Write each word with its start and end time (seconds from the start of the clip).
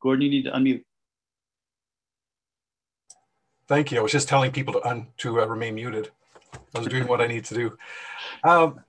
Gordon, 0.00 0.22
you 0.22 0.30
need 0.30 0.44
to 0.44 0.50
unmute. 0.50 0.84
Thank 3.68 3.92
you. 3.92 3.98
I 3.98 4.02
was 4.02 4.12
just 4.12 4.28
telling 4.28 4.50
people 4.50 4.74
to, 4.74 4.86
un, 4.86 5.08
to 5.18 5.40
uh, 5.40 5.46
remain 5.46 5.76
muted. 5.76 6.10
I 6.74 6.78
was 6.78 6.88
doing 6.88 7.06
what 7.06 7.20
I 7.20 7.26
need 7.26 7.44
to 7.46 7.54
do. 7.54 7.78
Um, 8.42 8.80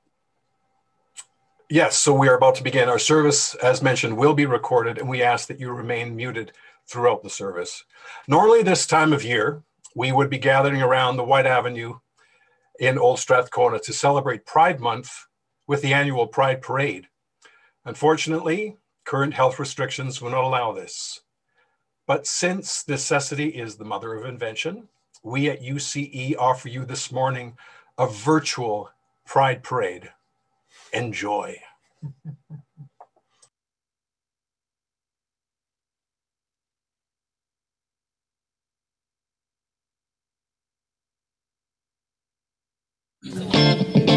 yes, 1.69 1.97
so 1.97 2.13
we 2.13 2.27
are 2.27 2.35
about 2.35 2.55
to 2.55 2.63
begin. 2.63 2.89
Our 2.89 2.97
service, 2.97 3.53
as 3.55 3.83
mentioned, 3.83 4.17
will 4.17 4.33
be 4.33 4.45
recorded, 4.45 4.97
and 4.97 5.07
we 5.07 5.21
ask 5.21 5.47
that 5.47 5.59
you 5.59 5.71
remain 5.71 6.15
muted 6.15 6.53
throughout 6.87 7.21
the 7.21 7.29
service. 7.29 7.83
Normally, 8.27 8.63
this 8.63 8.87
time 8.87 9.13
of 9.13 9.23
year, 9.23 9.61
we 9.95 10.11
would 10.11 10.29
be 10.29 10.39
gathering 10.39 10.81
around 10.81 11.17
the 11.17 11.23
Whyte 11.23 11.45
Avenue 11.45 11.99
in 12.79 12.97
Old 12.97 13.19
Strathcona 13.19 13.79
to 13.79 13.93
celebrate 13.93 14.45
Pride 14.45 14.79
Month 14.79 15.11
with 15.67 15.81
the 15.81 15.93
annual 15.93 16.25
Pride 16.25 16.61
Parade. 16.61 17.07
Unfortunately, 17.85 18.77
current 19.11 19.33
health 19.33 19.59
restrictions 19.59 20.21
will 20.21 20.29
not 20.29 20.45
allow 20.45 20.71
this. 20.71 21.19
But 22.07 22.25
since 22.25 22.87
necessity 22.87 23.49
is 23.49 23.75
the 23.75 23.83
mother 23.83 24.13
of 24.13 24.23
invention, 24.23 24.87
we 25.21 25.49
at 25.49 25.61
UCE 25.61 26.37
offer 26.39 26.69
you 26.69 26.85
this 26.85 27.11
morning 27.11 27.57
a 27.97 28.07
virtual 28.07 28.89
Pride 29.25 29.63
Parade. 29.63 30.11
Enjoy. 30.93 31.57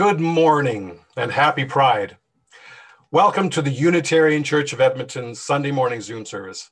Good 0.00 0.18
morning 0.18 0.98
and 1.14 1.30
happy 1.30 1.66
Pride. 1.66 2.16
Welcome 3.10 3.50
to 3.50 3.60
the 3.60 3.68
Unitarian 3.68 4.42
Church 4.42 4.72
of 4.72 4.80
Edmonton 4.80 5.34
Sunday 5.34 5.72
morning 5.72 6.00
Zoom 6.00 6.24
service. 6.24 6.70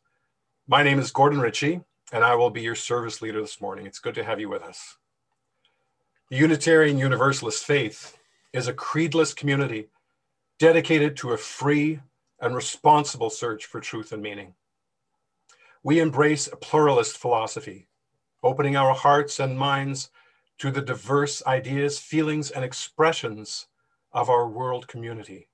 My 0.67 0.83
name 0.83 0.99
is 0.99 1.11
Gordon 1.11 1.39
Ritchie, 1.39 1.83
and 2.11 2.25
I 2.25 2.35
will 2.37 2.49
be 2.49 2.63
your 2.63 2.75
service 2.75 3.21
leader 3.21 3.43
this 3.43 3.61
morning. 3.61 3.85
It's 3.85 3.99
good 3.99 4.15
to 4.15 4.25
have 4.25 4.41
you 4.41 4.49
with 4.49 4.63
us. 4.63 4.97
The 6.31 6.39
Unitarian 6.39 6.97
Universalist 6.97 7.67
faith 7.67 8.17
is 8.55 8.67
a 8.67 8.73
creedless 8.73 9.37
community 9.37 9.91
dedicated 10.59 11.15
to 11.19 11.33
a 11.33 11.37
free 11.37 12.01
and 12.41 12.57
responsible 12.57 13.29
search 13.29 13.67
for 13.67 13.79
truth 13.79 14.13
and 14.13 14.23
meaning. 14.23 14.55
We 15.83 16.01
embrace 16.01 16.47
a 16.47 16.57
pluralist 16.57 17.19
philosophy, 17.19 17.89
opening 18.43 18.75
our 18.75 18.95
hearts 18.95 19.39
and 19.39 19.59
minds 19.59 20.09
to 20.59 20.71
the 20.71 20.83
diverse 20.83 21.43
ideas, 21.47 21.99
feelings, 21.99 22.51
and 22.51 22.65
expressions 22.65 23.67
of 24.13 24.29
our 24.29 24.49
world 24.49 24.89
community. 24.89 25.49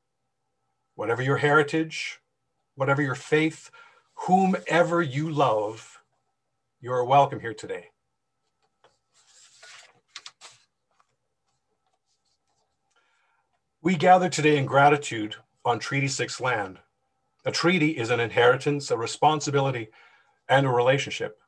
Whatever 0.95 1.23
your 1.23 1.37
heritage, 1.37 2.21
whatever 2.75 3.03
your 3.03 3.15
faith, 3.15 3.71
whomever 4.15 5.03
you 5.03 5.31
love, 5.31 6.01
you 6.81 6.93
are 6.93 7.05
welcome 7.05 7.41
here 7.41 7.55
today. 7.55 7.89
We 13.83 13.97
gather 13.97 14.31
today 14.31 14.57
in 14.57 14.65
gratitude 14.65 15.37
on 15.65 15.79
Treaty 15.79 16.09
6 16.09 16.41
land. 16.41 16.79
A 17.45 17.53
treaty 17.53 17.91
is 17.91 18.09
an 18.09 18.21
inheritance, 18.21 18.91
a 18.91 18.97
responsibility 18.97 19.89
and 20.49 20.65
a 20.65 20.71
relationship. 20.71 21.39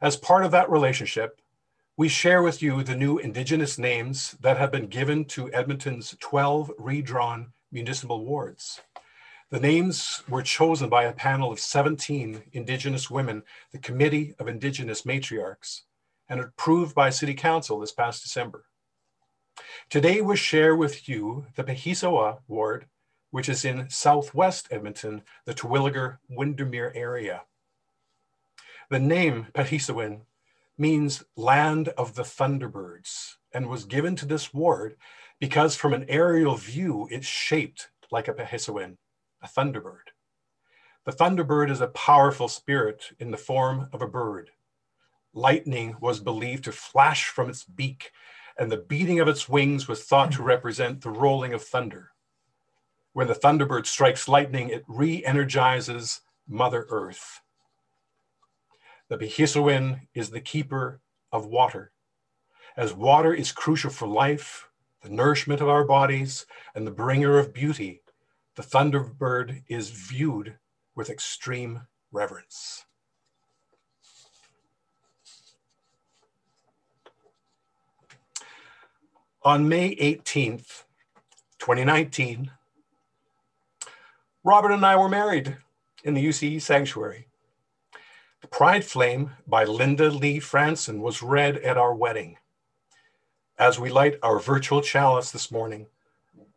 As 0.00 0.16
part 0.16 0.44
of 0.44 0.52
that 0.52 0.70
relationship, 0.70 1.40
we 1.98 2.08
share 2.08 2.42
with 2.42 2.62
you 2.62 2.82
the 2.82 2.94
new 2.94 3.16
Indigenous 3.16 3.78
names 3.78 4.36
that 4.40 4.58
have 4.58 4.70
been 4.70 4.86
given 4.86 5.24
to 5.24 5.50
Edmonton's 5.54 6.14
12 6.20 6.70
redrawn 6.76 7.54
municipal 7.72 8.22
wards. 8.22 8.82
The 9.48 9.60
names 9.60 10.22
were 10.28 10.42
chosen 10.42 10.90
by 10.90 11.04
a 11.04 11.14
panel 11.14 11.50
of 11.50 11.58
17 11.58 12.42
Indigenous 12.52 13.10
women, 13.10 13.44
the 13.72 13.78
Committee 13.78 14.34
of 14.38 14.46
Indigenous 14.46 15.02
Matriarchs, 15.02 15.82
and 16.28 16.38
approved 16.38 16.94
by 16.94 17.08
City 17.08 17.32
Council 17.32 17.80
this 17.80 17.92
past 17.92 18.22
December. 18.22 18.66
Today 19.88 20.20
we 20.20 20.36
share 20.36 20.76
with 20.76 21.08
you 21.08 21.46
the 21.56 21.64
Pahisawin 21.64 22.40
ward, 22.46 22.84
which 23.30 23.48
is 23.48 23.64
in 23.64 23.88
southwest 23.88 24.68
Edmonton, 24.70 25.22
the 25.46 25.54
Terwillegar 25.54 26.18
Windermere 26.28 26.92
area. 26.94 27.44
The 28.90 29.00
name 29.00 29.46
Pahisawin 29.54 30.20
means 30.78 31.24
land 31.36 31.88
of 31.90 32.14
the 32.14 32.22
thunderbirds 32.22 33.34
and 33.52 33.68
was 33.68 33.84
given 33.84 34.16
to 34.16 34.26
this 34.26 34.52
ward 34.52 34.96
because 35.40 35.76
from 35.76 35.92
an 35.92 36.06
aerial 36.08 36.56
view, 36.56 37.08
it's 37.10 37.26
shaped 37.26 37.88
like 38.10 38.28
a 38.28 38.34
Pahisawin, 38.34 38.96
a 39.42 39.48
thunderbird. 39.48 40.12
The 41.04 41.12
thunderbird 41.12 41.70
is 41.70 41.80
a 41.80 41.88
powerful 41.88 42.48
spirit 42.48 43.12
in 43.18 43.30
the 43.30 43.36
form 43.36 43.88
of 43.92 44.02
a 44.02 44.08
bird. 44.08 44.50
Lightning 45.32 45.96
was 46.00 46.20
believed 46.20 46.64
to 46.64 46.72
flash 46.72 47.28
from 47.28 47.48
its 47.48 47.64
beak, 47.64 48.10
and 48.58 48.72
the 48.72 48.78
beating 48.78 49.20
of 49.20 49.28
its 49.28 49.48
wings 49.48 49.86
was 49.86 50.02
thought 50.04 50.32
to 50.32 50.42
represent 50.42 51.02
the 51.02 51.10
rolling 51.10 51.52
of 51.52 51.62
thunder. 51.62 52.10
When 53.12 53.28
the 53.28 53.34
thunderbird 53.34 53.86
strikes 53.86 54.28
lightning, 54.28 54.70
it 54.70 54.84
re 54.88 55.24
energizes 55.24 56.22
Mother 56.48 56.86
Earth. 56.88 57.40
The 59.08 59.18
Pahisawin 59.18 60.00
is 60.14 60.30
the 60.30 60.40
keeper 60.40 61.00
of 61.30 61.46
water. 61.46 61.92
As 62.76 62.92
water 62.92 63.32
is 63.32 63.52
crucial 63.52 63.90
for 63.90 64.08
life, 64.08 64.68
the 65.02 65.08
nourishment 65.08 65.60
of 65.60 65.68
our 65.68 65.84
bodies, 65.84 66.44
and 66.74 66.84
the 66.84 66.90
bringer 66.90 67.38
of 67.38 67.54
beauty, 67.54 68.02
the 68.56 68.62
thunderbird 68.62 69.62
is 69.68 69.90
viewed 69.90 70.56
with 70.96 71.08
extreme 71.08 71.82
reverence. 72.10 72.84
On 79.44 79.68
May 79.68 79.94
18th, 79.94 80.82
2019, 81.60 82.50
Robert 84.42 84.72
and 84.72 84.84
I 84.84 84.96
were 84.96 85.08
married 85.08 85.56
in 86.02 86.14
the 86.14 86.26
UCE 86.26 86.60
sanctuary. 86.60 87.28
The 88.42 88.48
Pride 88.48 88.84
Flame 88.84 89.32
by 89.46 89.64
Linda 89.64 90.10
Lee 90.10 90.40
Franson 90.40 91.00
was 91.00 91.22
read 91.22 91.56
at 91.58 91.78
our 91.78 91.94
wedding. 91.94 92.36
As 93.58 93.78
we 93.78 93.88
light 93.88 94.18
our 94.22 94.38
virtual 94.38 94.82
chalice 94.82 95.30
this 95.30 95.50
morning, 95.50 95.86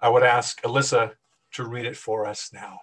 I 0.02 0.10
would 0.10 0.24
ask 0.24 0.62
Alyssa 0.62 1.14
to 1.54 1.64
read 1.64 1.86
it 1.86 1.96
for 1.96 2.26
us 2.26 2.52
now. 2.52 2.82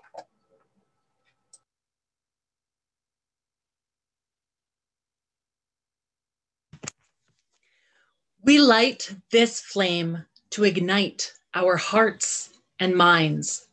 We 8.43 8.59
light 8.59 9.15
this 9.31 9.61
flame 9.61 10.25
to 10.51 10.65
ignite 10.65 11.33
our 11.53 11.77
hearts 11.77 12.51
and 12.81 12.95
minds, 12.95 13.69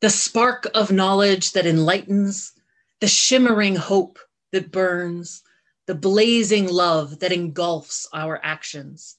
the 0.00 0.10
spark 0.10 0.66
of 0.74 0.90
knowledge 0.90 1.52
that 1.52 1.66
enlightens, 1.66 2.52
the 3.00 3.06
shimmering 3.06 3.76
hope 3.76 4.18
that 4.52 4.72
burns, 4.72 5.42
the 5.86 5.94
blazing 5.94 6.68
love 6.68 7.18
that 7.20 7.32
engulfs 7.32 8.08
our 8.12 8.40
actions, 8.42 9.16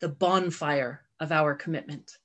the 0.00 0.08
bonfire 0.08 1.02
of 1.20 1.32
our 1.32 1.54
commitment. 1.54 2.18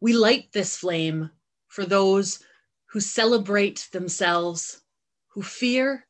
We 0.00 0.12
light 0.12 0.52
this 0.52 0.76
flame 0.76 1.30
for 1.68 1.84
those 1.84 2.40
who 2.86 3.00
celebrate 3.00 3.88
themselves, 3.92 4.82
who 5.28 5.42
fear, 5.42 6.06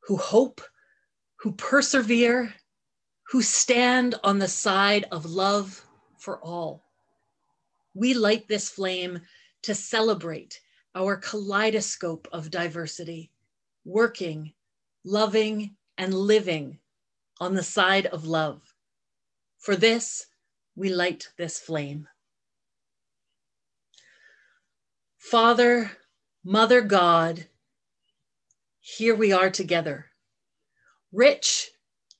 who 0.00 0.16
hope, 0.16 0.60
who 1.36 1.52
persevere, 1.52 2.54
who 3.30 3.42
stand 3.42 4.14
on 4.22 4.38
the 4.38 4.48
side 4.48 5.06
of 5.10 5.26
love 5.26 5.84
for 6.18 6.42
all. 6.42 6.84
We 7.94 8.14
light 8.14 8.48
this 8.48 8.68
flame 8.68 9.20
to 9.62 9.74
celebrate 9.74 10.60
our 10.94 11.16
kaleidoscope 11.16 12.28
of 12.32 12.50
diversity 12.50 13.30
working, 13.84 14.52
loving, 15.04 15.76
and 15.98 16.14
living 16.14 16.78
on 17.40 17.54
the 17.54 17.62
side 17.62 18.06
of 18.06 18.26
love. 18.26 18.60
For 19.58 19.76
this, 19.76 20.26
we 20.76 20.88
light 20.88 21.28
this 21.36 21.58
flame. 21.58 22.08
Father, 25.18 25.90
Mother 26.44 26.82
God, 26.82 27.46
here 28.80 29.14
we 29.14 29.32
are 29.32 29.48
together, 29.48 30.10
rich 31.10 31.70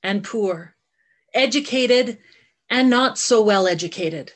and 0.01 0.23
poor, 0.23 0.75
educated 1.33 2.17
and 2.69 2.89
not 2.89 3.19
so 3.19 3.43
well 3.43 3.67
educated, 3.67 4.33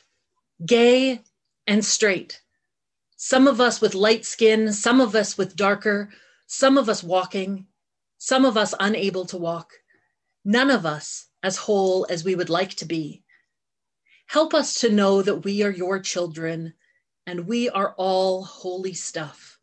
gay 0.64 1.22
and 1.66 1.84
straight. 1.84 2.40
Some 3.16 3.48
of 3.48 3.60
us 3.60 3.80
with 3.80 3.94
light 3.94 4.24
skin, 4.24 4.72
some 4.72 5.00
of 5.00 5.16
us 5.16 5.36
with 5.36 5.56
darker, 5.56 6.10
some 6.52 6.76
of 6.76 6.88
us 6.88 7.00
walking, 7.00 7.64
some 8.18 8.44
of 8.44 8.56
us 8.56 8.74
unable 8.80 9.24
to 9.24 9.36
walk, 9.36 9.70
none 10.44 10.68
of 10.68 10.84
us 10.84 11.28
as 11.44 11.56
whole 11.56 12.04
as 12.10 12.24
we 12.24 12.34
would 12.34 12.50
like 12.50 12.70
to 12.70 12.84
be. 12.84 13.22
Help 14.26 14.52
us 14.52 14.80
to 14.80 14.90
know 14.90 15.22
that 15.22 15.44
we 15.44 15.62
are 15.62 15.70
your 15.70 16.00
children 16.00 16.74
and 17.24 17.46
we 17.46 17.70
are 17.70 17.94
all 17.96 18.42
holy 18.42 18.92
stuff. 18.92 19.60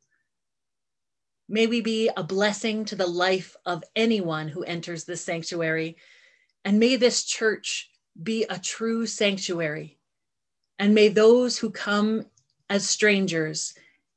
May 1.49 1.67
we 1.67 1.81
be 1.81 2.09
a 2.15 2.23
blessing 2.23 2.85
to 2.85 2.95
the 2.95 3.05
life 3.05 3.57
of 3.65 3.83
anyone 3.93 4.47
who 4.47 4.63
enters 4.63 5.03
this 5.03 5.21
sanctuary, 5.21 5.97
and 6.63 6.79
may 6.79 6.95
this 6.95 7.25
church 7.25 7.89
be 8.23 8.45
a 8.49 8.57
true 8.57 9.05
sanctuary. 9.05 9.99
And 10.79 10.95
may 10.95 11.09
those 11.09 11.57
who 11.57 11.69
come 11.69 12.27
as 12.69 12.87
strangers 12.87 13.73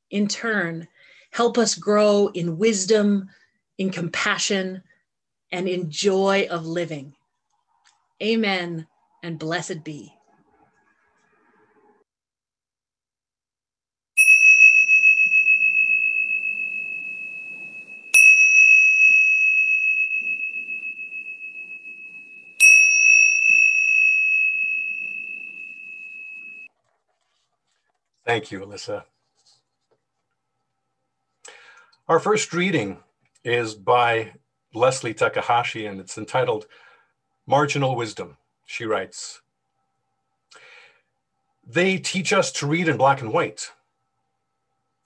in 0.09 0.29
turn 0.29 0.87
Help 1.31 1.57
us 1.57 1.75
grow 1.75 2.29
in 2.33 2.57
wisdom, 2.57 3.29
in 3.77 3.89
compassion, 3.89 4.83
and 5.51 5.67
in 5.67 5.89
joy 5.89 6.47
of 6.49 6.65
living. 6.65 7.13
Amen 8.21 8.87
and 9.23 9.39
blessed 9.39 9.83
be. 9.83 10.13
Thank 28.25 28.51
you, 28.51 28.61
Alyssa. 28.61 29.03
Our 32.11 32.19
first 32.19 32.51
reading 32.51 32.97
is 33.45 33.73
by 33.73 34.33
Leslie 34.73 35.13
Takahashi, 35.13 35.85
and 35.85 35.97
it's 35.97 36.17
entitled 36.17 36.67
Marginal 37.47 37.95
Wisdom. 37.95 38.35
She 38.65 38.83
writes 38.83 39.39
They 41.65 41.97
teach 41.97 42.33
us 42.33 42.51
to 42.51 42.67
read 42.67 42.89
in 42.89 42.97
black 42.97 43.21
and 43.21 43.31
white. 43.31 43.71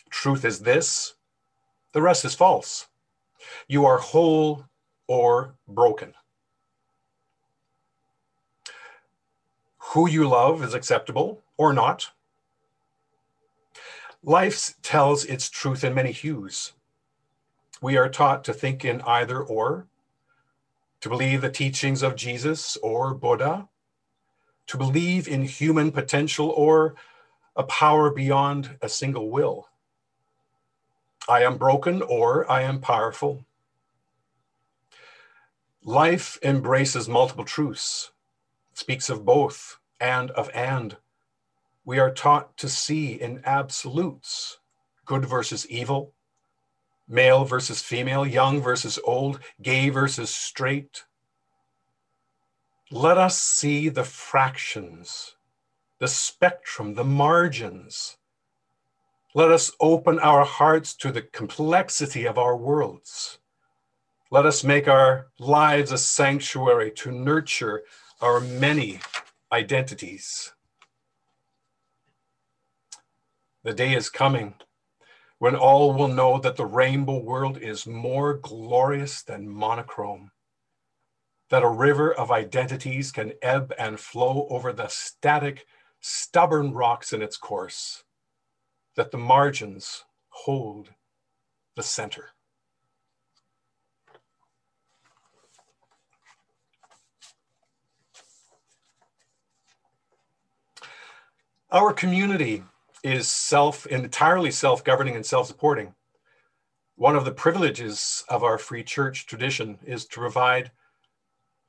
Truth 0.09 0.43
is 0.45 0.61
this, 0.61 1.13
the 1.91 2.01
rest 2.01 2.25
is 2.25 2.33
false. 2.33 2.87
You 3.67 3.85
are 3.85 3.99
whole 3.99 4.65
or 5.05 5.53
broken. 5.67 6.15
Who 9.77 10.09
you 10.09 10.27
love 10.27 10.63
is 10.63 10.73
acceptable 10.73 11.43
or 11.55 11.71
not. 11.71 12.09
Life 14.23 14.73
tells 14.81 15.23
its 15.25 15.51
truth 15.51 15.83
in 15.83 15.93
many 15.93 16.11
hues. 16.11 16.73
We 17.81 17.97
are 17.97 18.09
taught 18.09 18.43
to 18.45 18.53
think 18.53 18.85
in 18.85 19.01
either 19.01 19.41
or, 19.41 19.87
to 21.01 21.09
believe 21.09 21.41
the 21.41 21.51
teachings 21.51 22.01
of 22.01 22.15
Jesus 22.15 22.77
or 22.77 23.13
Buddha, 23.13 23.67
to 24.67 24.77
believe 24.77 25.27
in 25.27 25.43
human 25.43 25.91
potential 25.91 26.49
or 26.49 26.95
a 27.55 27.63
power 27.63 28.09
beyond 28.09 28.77
a 28.81 28.89
single 28.89 29.29
will. 29.29 29.69
I 31.27 31.43
am 31.43 31.57
broken 31.57 32.01
or 32.01 32.49
I 32.49 32.61
am 32.61 32.81
powerful. 32.81 33.45
Life 35.83 36.39
embraces 36.41 37.07
multiple 37.07 37.45
truths, 37.45 38.11
speaks 38.73 39.09
of 39.09 39.25
both 39.25 39.77
and 39.99 40.31
of 40.31 40.49
and. 40.53 40.97
We 41.83 41.99
are 41.99 42.11
taught 42.11 42.57
to 42.57 42.69
see 42.69 43.13
in 43.13 43.41
absolutes 43.45 44.57
good 45.05 45.25
versus 45.25 45.67
evil, 45.67 46.13
male 47.07 47.45
versus 47.45 47.81
female, 47.81 48.25
young 48.25 48.61
versus 48.61 48.99
old, 49.03 49.39
gay 49.61 49.89
versus 49.89 50.29
straight. 50.29 51.03
Let 52.91 53.17
us 53.17 53.39
see 53.39 53.89
the 53.89 54.03
fractions, 54.03 55.35
the 55.99 56.07
spectrum, 56.07 56.95
the 56.95 57.03
margins. 57.03 58.17
Let 59.33 59.51
us 59.51 59.71
open 59.79 60.19
our 60.19 60.45
hearts 60.45 60.93
to 60.97 61.11
the 61.11 61.21
complexity 61.21 62.25
of 62.25 62.37
our 62.37 62.55
worlds. 62.55 63.39
Let 64.31 64.45
us 64.45 64.63
make 64.63 64.87
our 64.87 65.27
lives 65.39 65.91
a 65.91 65.97
sanctuary 65.97 66.91
to 66.91 67.11
nurture 67.11 67.83
our 68.21 68.39
many 68.39 68.99
identities. 69.51 70.53
The 73.63 73.73
day 73.73 73.93
is 73.95 74.09
coming 74.09 74.55
when 75.39 75.55
all 75.55 75.93
will 75.93 76.07
know 76.07 76.39
that 76.39 76.55
the 76.55 76.65
rainbow 76.65 77.17
world 77.17 77.57
is 77.57 77.85
more 77.85 78.35
glorious 78.35 79.21
than 79.23 79.49
monochrome, 79.49 80.31
that 81.49 81.63
a 81.63 81.69
river 81.69 82.13
of 82.13 82.31
identities 82.31 83.11
can 83.11 83.33
ebb 83.41 83.73
and 83.77 83.99
flow 83.99 84.47
over 84.49 84.71
the 84.71 84.87
static, 84.87 85.65
stubborn 85.99 86.73
rocks 86.73 87.11
in 87.13 87.21
its 87.21 87.37
course, 87.37 88.03
that 88.95 89.11
the 89.11 89.17
margins 89.17 90.05
hold 90.29 90.89
the 91.75 91.83
center. 91.83 92.29
Our 101.71 101.91
community 101.91 102.63
is 103.05 103.27
self 103.27 103.85
entirely 103.85 104.49
self-governing 104.49 105.15
and 105.15 105.25
self-supporting. 105.25 105.93
One 106.95 107.15
of 107.15 107.23
the 107.23 107.31
privileges 107.31 108.23
of 108.29 108.43
our 108.43 108.57
free 108.57 108.83
church 108.83 109.27
tradition 109.27 109.77
is 109.85 110.05
to 110.07 110.19
provide 110.19 110.71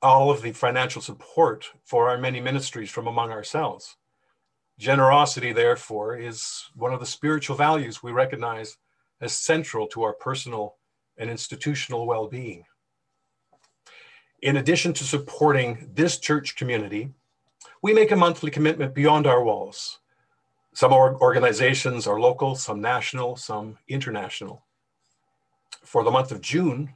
all 0.00 0.30
of 0.30 0.40
the 0.40 0.52
financial 0.52 1.02
support 1.02 1.66
for 1.84 2.08
our 2.08 2.16
many 2.16 2.40
ministries 2.40 2.90
from 2.90 3.06
among 3.06 3.32
ourselves. 3.32 3.96
Generosity, 4.78 5.52
therefore, 5.52 6.16
is 6.16 6.70
one 6.74 6.94
of 6.94 7.00
the 7.00 7.06
spiritual 7.06 7.54
values 7.54 8.02
we 8.02 8.12
recognize 8.12 8.78
as 9.20 9.36
central 9.36 9.86
to 9.88 10.04
our 10.04 10.14
personal 10.14 10.76
and 11.18 11.28
institutional 11.28 12.06
well 12.06 12.28
being. 12.28 12.64
In 14.40 14.56
addition 14.56 14.94
to 14.94 15.04
supporting 15.04 15.90
this 15.92 16.18
church 16.18 16.56
community, 16.56 17.10
we 17.82 17.92
make 17.92 18.10
a 18.10 18.16
monthly 18.16 18.50
commitment 18.50 18.94
beyond 18.94 19.26
our 19.26 19.44
walls. 19.44 19.98
Some 20.76 20.92
organizations 20.92 22.06
are 22.06 22.20
local, 22.20 22.54
some 22.54 22.82
national, 22.82 23.36
some 23.36 23.78
international. 23.88 24.62
For 25.82 26.04
the 26.04 26.10
month 26.10 26.32
of 26.32 26.42
June, 26.42 26.92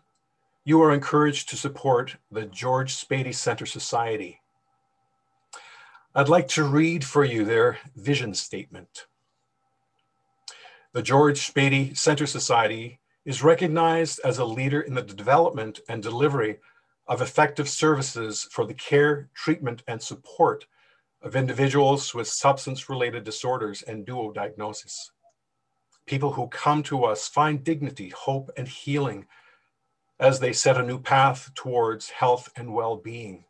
you 0.64 0.82
are 0.82 0.92
encouraged 0.92 1.48
to 1.48 1.56
support 1.56 2.16
the 2.30 2.44
George 2.44 2.94
Spady 2.94 3.34
Center 3.34 3.64
Society. 3.64 4.42
I'd 6.14 6.28
like 6.28 6.46
to 6.48 6.64
read 6.64 7.06
for 7.06 7.24
you 7.24 7.42
their 7.42 7.78
vision 7.96 8.34
statement. 8.34 9.06
The 10.92 11.00
George 11.00 11.50
Spady 11.50 11.96
Center 11.96 12.26
Society 12.26 13.00
is 13.24 13.42
recognized 13.42 14.20
as 14.22 14.36
a 14.36 14.44
leader 14.44 14.82
in 14.82 14.92
the 14.92 15.00
development 15.00 15.80
and 15.88 16.02
delivery 16.02 16.58
of 17.06 17.22
effective 17.22 17.66
services 17.66 18.46
for 18.50 18.66
the 18.66 18.74
care, 18.74 19.30
treatment, 19.32 19.82
and 19.88 20.02
support 20.02 20.66
of 21.22 21.36
individuals 21.36 22.14
with 22.14 22.26
substance 22.26 22.88
related 22.88 23.24
disorders 23.24 23.82
and 23.82 24.06
dual 24.06 24.32
diagnosis. 24.32 25.12
People 26.06 26.32
who 26.32 26.48
come 26.48 26.82
to 26.84 27.04
us 27.04 27.28
find 27.28 27.62
dignity, 27.62 28.08
hope, 28.10 28.50
and 28.56 28.66
healing 28.66 29.26
as 30.18 30.40
they 30.40 30.52
set 30.52 30.76
a 30.76 30.82
new 30.82 30.98
path 30.98 31.50
towards 31.54 32.10
health 32.10 32.50
and 32.56 32.74
well 32.74 32.96
being. 32.96 33.44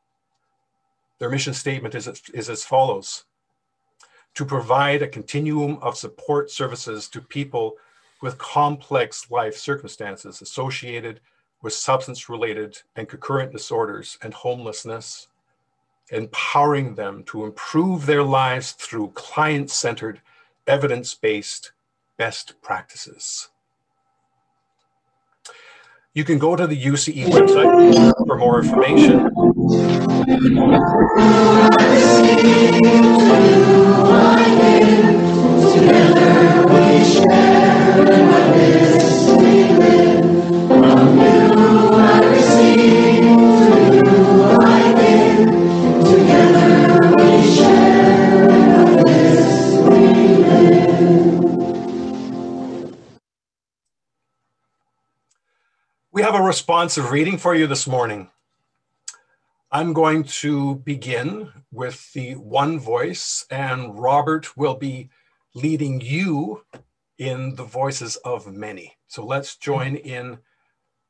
Their 1.18 1.30
mission 1.30 1.54
statement 1.54 1.94
is, 1.94 2.08
is 2.32 2.48
as 2.48 2.64
follows 2.64 3.24
to 4.34 4.44
provide 4.44 5.02
a 5.02 5.08
continuum 5.08 5.78
of 5.82 5.96
support 5.96 6.50
services 6.50 7.08
to 7.08 7.20
people 7.20 7.76
with 8.22 8.38
complex 8.38 9.30
life 9.30 9.56
circumstances 9.56 10.40
associated 10.40 11.20
with 11.62 11.72
substance 11.72 12.28
related 12.28 12.78
and 12.96 13.08
concurrent 13.08 13.52
disorders 13.52 14.18
and 14.22 14.32
homelessness, 14.32 15.28
empowering 16.10 16.94
them 16.94 17.22
to 17.24 17.44
improve 17.44 18.06
their 18.06 18.22
lives 18.22 18.72
through 18.72 19.12
client 19.14 19.70
centered, 19.70 20.20
evidence 20.66 21.14
based 21.14 21.72
best 22.16 22.60
practices. 22.60 23.48
You 26.12 26.24
can 26.24 26.38
go 26.38 26.56
to 26.56 26.66
the 26.66 26.76
UCE 26.76 27.26
website 27.26 28.12
for 28.26 28.36
more 28.36 28.60
information. 28.60 29.30
Together 35.72 36.66
we 36.66 37.04
share 37.04 37.79
have 56.30 56.40
a 56.40 56.46
responsive 56.46 57.10
reading 57.10 57.36
for 57.36 57.56
you 57.56 57.66
this 57.66 57.88
morning. 57.88 58.30
I'm 59.72 59.92
going 59.92 60.22
to 60.22 60.76
begin 60.76 61.50
with 61.72 62.12
the 62.12 62.36
one 62.36 62.78
voice, 62.78 63.44
and 63.50 63.98
Robert 63.98 64.56
will 64.56 64.76
be 64.76 65.10
leading 65.54 66.00
you 66.00 66.64
in 67.18 67.56
the 67.56 67.64
voices 67.64 68.14
of 68.18 68.46
many. 68.46 68.96
So 69.08 69.24
let's 69.24 69.56
join 69.56 69.96
in 69.96 70.38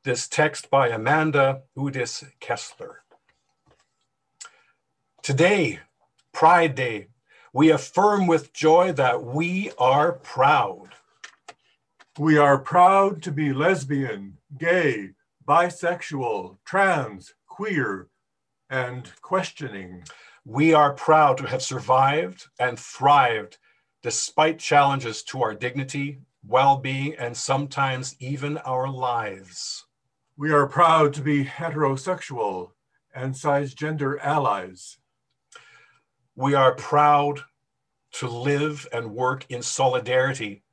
this 0.03 0.27
text 0.27 0.71
by 0.71 0.87
Amanda 0.87 1.61
Udis 1.77 2.27
Kessler. 2.39 3.03
Today, 5.21 5.81
Pride 6.33 6.73
Day, 6.73 7.09
we 7.53 7.69
affirm 7.69 8.25
with 8.25 8.53
joy 8.53 8.91
that 8.93 9.23
we 9.23 9.71
are 9.77 10.13
proud. 10.13 10.95
We 12.19 12.37
are 12.37 12.59
proud 12.59 13.21
to 13.23 13.31
be 13.31 13.53
lesbian, 13.53 14.37
gay, 14.57 15.11
bisexual, 15.47 16.57
trans, 16.65 17.33
queer, 17.47 18.09
and 18.69 19.09
questioning. 19.21 20.03
We 20.43 20.73
are 20.73 20.93
proud 20.93 21.37
to 21.37 21.47
have 21.47 21.61
survived 21.61 22.47
and 22.59 22.77
thrived 22.77 23.59
despite 24.03 24.59
challenges 24.59 25.23
to 25.23 25.41
our 25.41 25.53
dignity, 25.53 26.19
well 26.45 26.75
being, 26.75 27.15
and 27.15 27.37
sometimes 27.37 28.17
even 28.19 28.57
our 28.57 28.89
lives. 28.89 29.85
We 30.35 30.51
are 30.51 30.67
proud 30.67 31.13
to 31.13 31.21
be 31.21 31.45
heterosexual 31.45 32.71
and 33.15 33.33
cisgender 33.33 34.19
allies. 34.19 34.97
We 36.35 36.55
are 36.55 36.75
proud 36.75 37.39
to 38.13 38.27
live 38.27 38.85
and 38.91 39.15
work 39.15 39.45
in 39.47 39.61
solidarity 39.61 40.63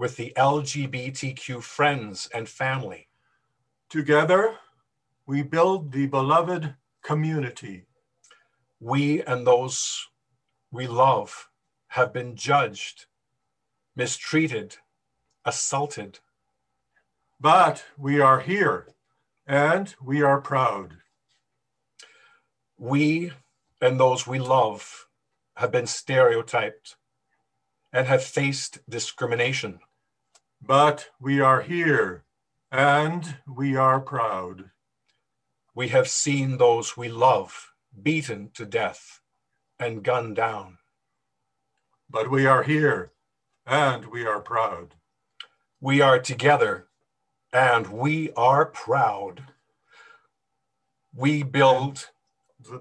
with 0.00 0.16
the 0.16 0.32
LGBTQ 0.34 1.62
friends 1.62 2.26
and 2.32 2.48
family. 2.48 3.06
Together, 3.90 4.54
we 5.26 5.42
build 5.42 5.92
the 5.92 6.06
beloved 6.06 6.74
community. 7.02 7.84
We 8.80 9.22
and 9.24 9.46
those 9.46 10.06
we 10.72 10.86
love 10.86 11.50
have 11.88 12.14
been 12.14 12.34
judged, 12.34 13.04
mistreated, 13.94 14.78
assaulted. 15.44 16.20
But 17.38 17.84
we 17.98 18.22
are 18.22 18.40
here 18.40 18.88
and 19.46 19.94
we 20.02 20.22
are 20.22 20.40
proud. 20.40 20.94
We 22.78 23.32
and 23.82 24.00
those 24.00 24.26
we 24.26 24.38
love 24.38 25.08
have 25.56 25.70
been 25.70 25.86
stereotyped 25.86 26.96
and 27.92 28.06
have 28.06 28.24
faced 28.24 28.78
discrimination. 28.88 29.80
But 30.62 31.08
we 31.18 31.40
are 31.40 31.62
here 31.62 32.24
and 32.70 33.36
we 33.46 33.76
are 33.76 34.00
proud. 34.00 34.70
We 35.74 35.88
have 35.88 36.08
seen 36.08 36.58
those 36.58 36.96
we 36.96 37.08
love 37.08 37.72
beaten 38.00 38.50
to 38.54 38.66
death 38.66 39.20
and 39.78 40.02
gunned 40.02 40.36
down. 40.36 40.78
But 42.08 42.30
we 42.30 42.46
are 42.46 42.62
here 42.62 43.12
and 43.66 44.06
we 44.06 44.26
are 44.26 44.40
proud. 44.40 44.94
We 45.80 46.02
are 46.02 46.18
together 46.18 46.88
and 47.52 47.88
we 47.88 48.30
are 48.32 48.66
proud. 48.66 49.44
We 51.14 51.42
build, 51.42 52.10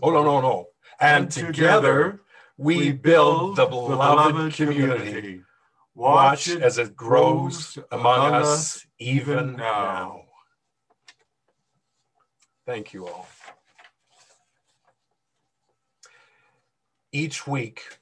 oh 0.04 0.12
no, 0.12 0.24
no, 0.24 0.42
no. 0.42 0.68
And, 1.00 1.24
and 1.24 1.32
together, 1.32 1.54
together 1.54 2.22
we, 2.58 2.78
we 2.78 2.92
build, 2.92 3.56
build 3.56 3.56
the 3.56 3.66
beloved, 3.66 3.92
the 3.92 3.96
beloved 3.96 4.54
community. 4.54 5.12
community 5.12 5.42
Watch 6.00 6.48
as 6.48 6.77
it 6.77 6.96
grows 6.96 7.77
among 7.91 8.34
us 8.34 8.88
even 9.00 9.58
now. 9.58 10.22
Thank 12.65 12.94
you 12.94 13.06
all. 13.06 13.27
Each 17.12 17.46
week, 17.46 18.00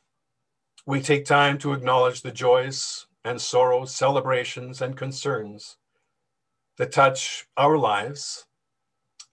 we 0.85 1.01
take 1.01 1.25
time 1.25 1.57
to 1.57 1.73
acknowledge 1.73 2.21
the 2.21 2.31
joys 2.31 3.07
and 3.25 3.41
sorrows, 3.41 3.95
celebrations 3.95 4.79
and 4.79 4.95
concerns 4.95 5.77
that 6.77 6.91
touch 6.91 7.47
our 7.57 7.79
lives, 7.79 8.45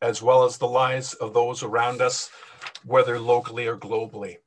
as 0.01 0.23
well 0.23 0.43
as 0.43 0.57
the 0.57 0.67
lives 0.67 1.13
of 1.13 1.35
those 1.35 1.63
around 1.63 2.01
us, 2.01 2.31
whether 2.87 3.19
locally 3.19 3.67
or 3.67 3.77
globally. 3.77 4.39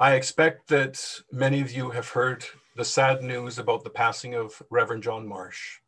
I 0.00 0.14
expect 0.14 0.68
that 0.68 1.20
many 1.30 1.60
of 1.60 1.72
you 1.72 1.90
have 1.90 2.08
heard 2.08 2.46
the 2.74 2.86
sad 2.86 3.22
news 3.22 3.58
about 3.58 3.84
the 3.84 3.90
passing 3.90 4.34
of 4.34 4.62
Reverend 4.70 5.02
John 5.02 5.28
Marsh. 5.28 5.80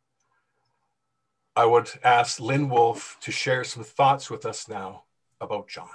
I 1.55 1.65
would 1.65 1.89
ask 2.03 2.39
Lynn 2.39 2.69
Wolf 2.69 3.17
to 3.21 3.31
share 3.31 3.63
some 3.63 3.83
thoughts 3.83 4.29
with 4.29 4.45
us 4.45 4.69
now 4.69 5.05
about 5.41 5.67
John. 5.67 5.89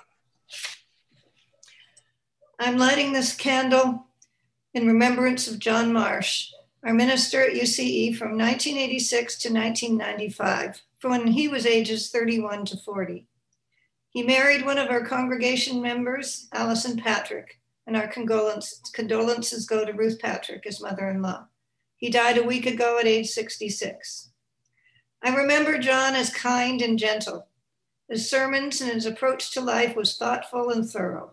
I'm 2.58 2.76
lighting 2.76 3.12
this 3.12 3.37
candle 3.37 4.08
in 4.75 4.88
remembrance 4.88 5.46
of 5.46 5.60
John 5.60 5.92
Marsh, 5.92 6.50
our 6.84 6.92
minister 6.92 7.40
at 7.42 7.54
UCE 7.54 8.16
from 8.16 8.37
1986 8.37 9.38
to 9.42 9.48
1995, 9.52 10.82
from 10.98 11.12
when 11.12 11.28
he 11.28 11.46
was 11.46 11.66
ages 11.66 12.10
31 12.10 12.64
to 12.64 12.78
40. 12.78 13.28
He 14.10 14.25
married 14.25 14.66
one 14.66 14.78
of 14.78 14.90
our 14.90 15.06
congregation 15.06 15.80
members, 15.80 16.48
Allison 16.52 16.96
Patrick, 16.96 17.60
and 17.88 17.97
our 17.97 18.07
condolences, 18.07 18.83
condolences 18.92 19.64
go 19.64 19.85
to 19.85 19.95
Ruth 19.95 20.21
Patrick, 20.21 20.64
his 20.64 20.80
mother 20.80 21.09
in 21.09 21.23
law. 21.23 21.47
He 21.97 22.11
died 22.11 22.37
a 22.37 22.45
week 22.45 22.66
ago 22.66 22.99
at 23.00 23.07
age 23.07 23.30
66. 23.30 24.28
I 25.25 25.35
remember 25.35 25.78
John 25.78 26.14
as 26.14 26.30
kind 26.30 26.83
and 26.83 26.99
gentle. 26.99 27.47
His 28.07 28.28
sermons 28.28 28.83
and 28.83 28.92
his 28.92 29.07
approach 29.07 29.52
to 29.52 29.62
life 29.62 29.97
was 29.97 30.16
thoughtful 30.16 30.68
and 30.68 30.88
thorough. 30.88 31.33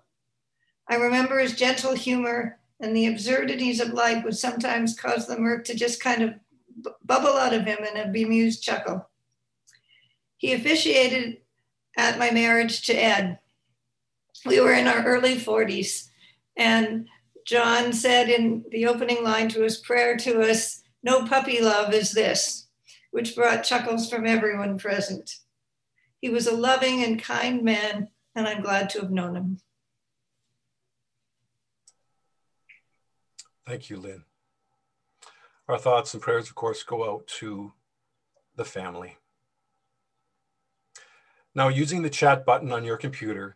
I 0.89 0.95
remember 0.95 1.39
his 1.39 1.57
gentle 1.57 1.93
humor 1.93 2.57
and 2.79 2.95
the 2.95 3.07
absurdities 3.07 3.81
of 3.81 3.89
life 3.89 4.23
would 4.23 4.37
sometimes 4.37 4.97
cause 4.97 5.27
the 5.27 5.37
mirth 5.37 5.65
to 5.65 5.75
just 5.75 6.01
kind 6.01 6.21
of 6.21 6.33
bubble 7.03 7.37
out 7.37 7.53
of 7.53 7.65
him 7.65 7.79
in 7.79 7.97
a 7.97 8.07
bemused 8.07 8.63
chuckle. 8.63 9.09
He 10.37 10.53
officiated 10.53 11.41
at 11.97 12.17
my 12.17 12.31
marriage 12.31 12.83
to 12.83 12.93
Ed. 12.93 13.39
We 14.45 14.61
were 14.61 14.73
in 14.73 14.87
our 14.87 15.03
early 15.03 15.35
40s 15.35 16.09
and 16.57 17.07
John 17.45 17.93
said 17.93 18.29
in 18.29 18.65
the 18.71 18.87
opening 18.87 19.23
line 19.23 19.49
to 19.49 19.61
his 19.61 19.77
prayer 19.77 20.17
to 20.17 20.41
us, 20.41 20.81
No 21.03 21.27
puppy 21.27 21.61
love 21.61 21.93
is 21.93 22.11
this, 22.11 22.67
which 23.11 23.35
brought 23.35 23.63
chuckles 23.63 24.09
from 24.09 24.25
everyone 24.25 24.77
present. 24.77 25.31
He 26.21 26.29
was 26.29 26.47
a 26.47 26.55
loving 26.55 27.03
and 27.03 27.21
kind 27.21 27.63
man, 27.63 28.09
and 28.35 28.47
I'm 28.47 28.61
glad 28.61 28.89
to 28.91 29.01
have 29.01 29.11
known 29.11 29.35
him. 29.35 29.59
Thank 33.67 33.89
you, 33.89 33.97
Lynn. 33.97 34.23
Our 35.67 35.77
thoughts 35.77 36.13
and 36.13 36.21
prayers, 36.21 36.49
of 36.49 36.55
course, 36.55 36.83
go 36.83 37.11
out 37.11 37.27
to 37.39 37.73
the 38.55 38.65
family. 38.65 39.17
Now, 41.55 41.69
using 41.69 42.01
the 42.01 42.09
chat 42.09 42.45
button 42.45 42.71
on 42.71 42.83
your 42.83 42.97
computer, 42.97 43.55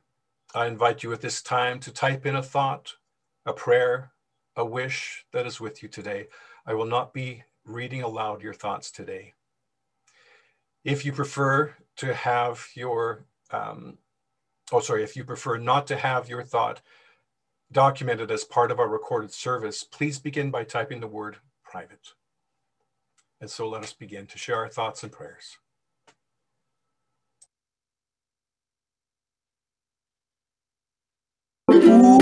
I 0.56 0.66
invite 0.66 1.04
you 1.04 1.14
at 1.14 1.22
this 1.22 1.42
time 1.42 1.80
to 1.82 1.92
type 1.92 2.26
in 2.26 2.36
a 2.36 2.42
thought, 2.42 2.96
a 3.46 3.54
prayer, 3.54 4.12
a 4.56 4.66
wish 4.66 5.26
that 5.32 5.46
is 5.46 5.60
with 5.60 5.84
you 5.84 5.90
today. 5.90 6.28
I 6.66 6.74
will 6.74 6.86
not 6.86 7.14
be 7.14 7.44
reading 7.66 8.02
aloud 8.02 8.42
your 8.42 8.54
thoughts 8.54 8.90
today. 8.90 9.34
If 10.84 11.06
you 11.06 11.12
prefer 11.12 11.76
to 11.98 12.14
have 12.14 12.66
your, 12.74 13.26
um, 13.52 14.00
oh, 14.72 14.80
sorry, 14.80 15.04
if 15.04 15.16
you 15.16 15.24
prefer 15.24 15.58
not 15.58 15.86
to 15.88 15.98
have 15.98 16.30
your 16.30 16.44
thought 16.44 16.82
documented 17.72 18.32
as 18.32 18.44
part 18.44 18.72
of 18.72 18.80
our 18.80 18.90
recorded 18.90 19.32
service, 19.32 19.84
please 19.84 20.18
begin 20.18 20.50
by 20.50 20.64
typing 20.64 21.00
the 21.00 21.08
word 21.08 21.38
private. 21.64 22.14
And 23.40 23.52
so 23.52 23.70
let 23.70 23.84
us 23.84 23.94
begin 23.94 24.26
to 24.28 24.38
share 24.40 24.58
our 24.58 24.70
thoughts 24.70 25.04
and 25.04 25.12
prayers. 25.12 25.58
Way 31.70 32.19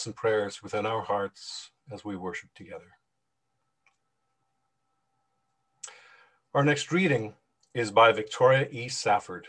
thoughts 0.00 0.06
and 0.06 0.16
prayers 0.16 0.62
within 0.62 0.86
our 0.86 1.02
hearts 1.02 1.72
as 1.92 2.06
we 2.06 2.16
worship 2.16 2.48
together. 2.54 2.96
Our 6.54 6.64
next 6.64 6.90
reading 6.90 7.34
is 7.74 7.90
by 7.90 8.12
Victoria 8.12 8.66
E. 8.70 8.88
Safford. 8.88 9.48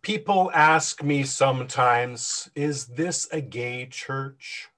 People 0.00 0.50
ask 0.54 1.02
me 1.02 1.22
sometimes, 1.24 2.50
is 2.54 2.86
this 2.86 3.28
a 3.30 3.42
gay 3.42 3.86
church? 3.90 4.68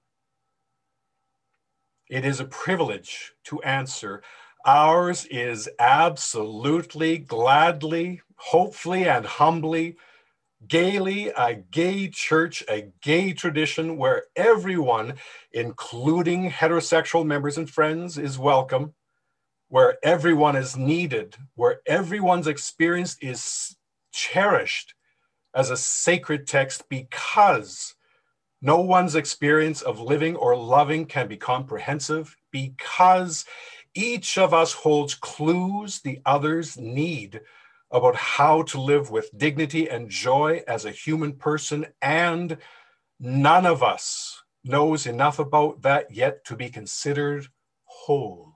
It 2.11 2.25
is 2.25 2.41
a 2.41 2.47
privilege 2.47 3.35
to 3.45 3.63
answer. 3.63 4.23
Ours 4.67 5.25
is 5.31 5.69
absolutely, 5.79 7.19
gladly, 7.19 8.23
hopefully, 8.37 9.09
and 9.09 9.25
humbly, 9.25 9.97
gaily 10.69 11.29
a 11.29 11.55
gay 11.55 12.09
church, 12.09 12.63
a 12.69 12.91
gay 13.03 13.33
tradition 13.33 13.97
where 13.97 14.25
everyone, 14.37 15.15
including 15.53 16.51
heterosexual 16.51 17.27
members 17.27 17.59
and 17.59 17.69
friends, 17.69 18.19
is 18.19 18.39
welcome, 18.39 18.95
where 19.69 19.97
everyone 20.03 20.57
is 20.57 20.77
needed, 20.77 21.37
where 21.55 21.81
everyone's 21.87 22.47
experience 22.47 23.17
is 23.21 23.77
cherished 24.13 24.95
as 25.55 25.71
a 25.71 25.77
sacred 25.77 26.47
text 26.47 26.85
because 26.89 27.95
no 28.61 28.81
one's 28.81 29.15
experience 29.15 29.83
of 29.83 30.01
living 30.01 30.37
or 30.37 30.57
loving 30.57 31.07
can 31.07 31.29
be 31.29 31.37
comprehensive 31.37 32.37
because 32.51 33.45
each 33.95 34.37
of 34.39 34.53
us 34.53 34.73
holds 34.73 35.15
clues 35.15 36.01
the 36.01 36.21
others 36.27 36.77
need 36.77 37.41
about 37.91 38.17
how 38.17 38.63
to 38.63 38.81
live 38.81 39.11
with 39.11 39.37
dignity 39.37 39.89
and 39.89 40.11
joy 40.11 40.63
as 40.69 40.85
a 40.85 40.91
human 40.91 41.33
person, 41.33 41.87
and 42.03 42.59
none 43.19 43.67
of 43.67 43.83
us 43.83 44.43
knows 44.65 45.07
enough 45.07 45.39
about 45.39 45.83
that 45.83 46.15
yet 46.15 46.45
to 46.45 46.57
be 46.57 46.69
considered 46.69 47.47
whole. 47.85 48.55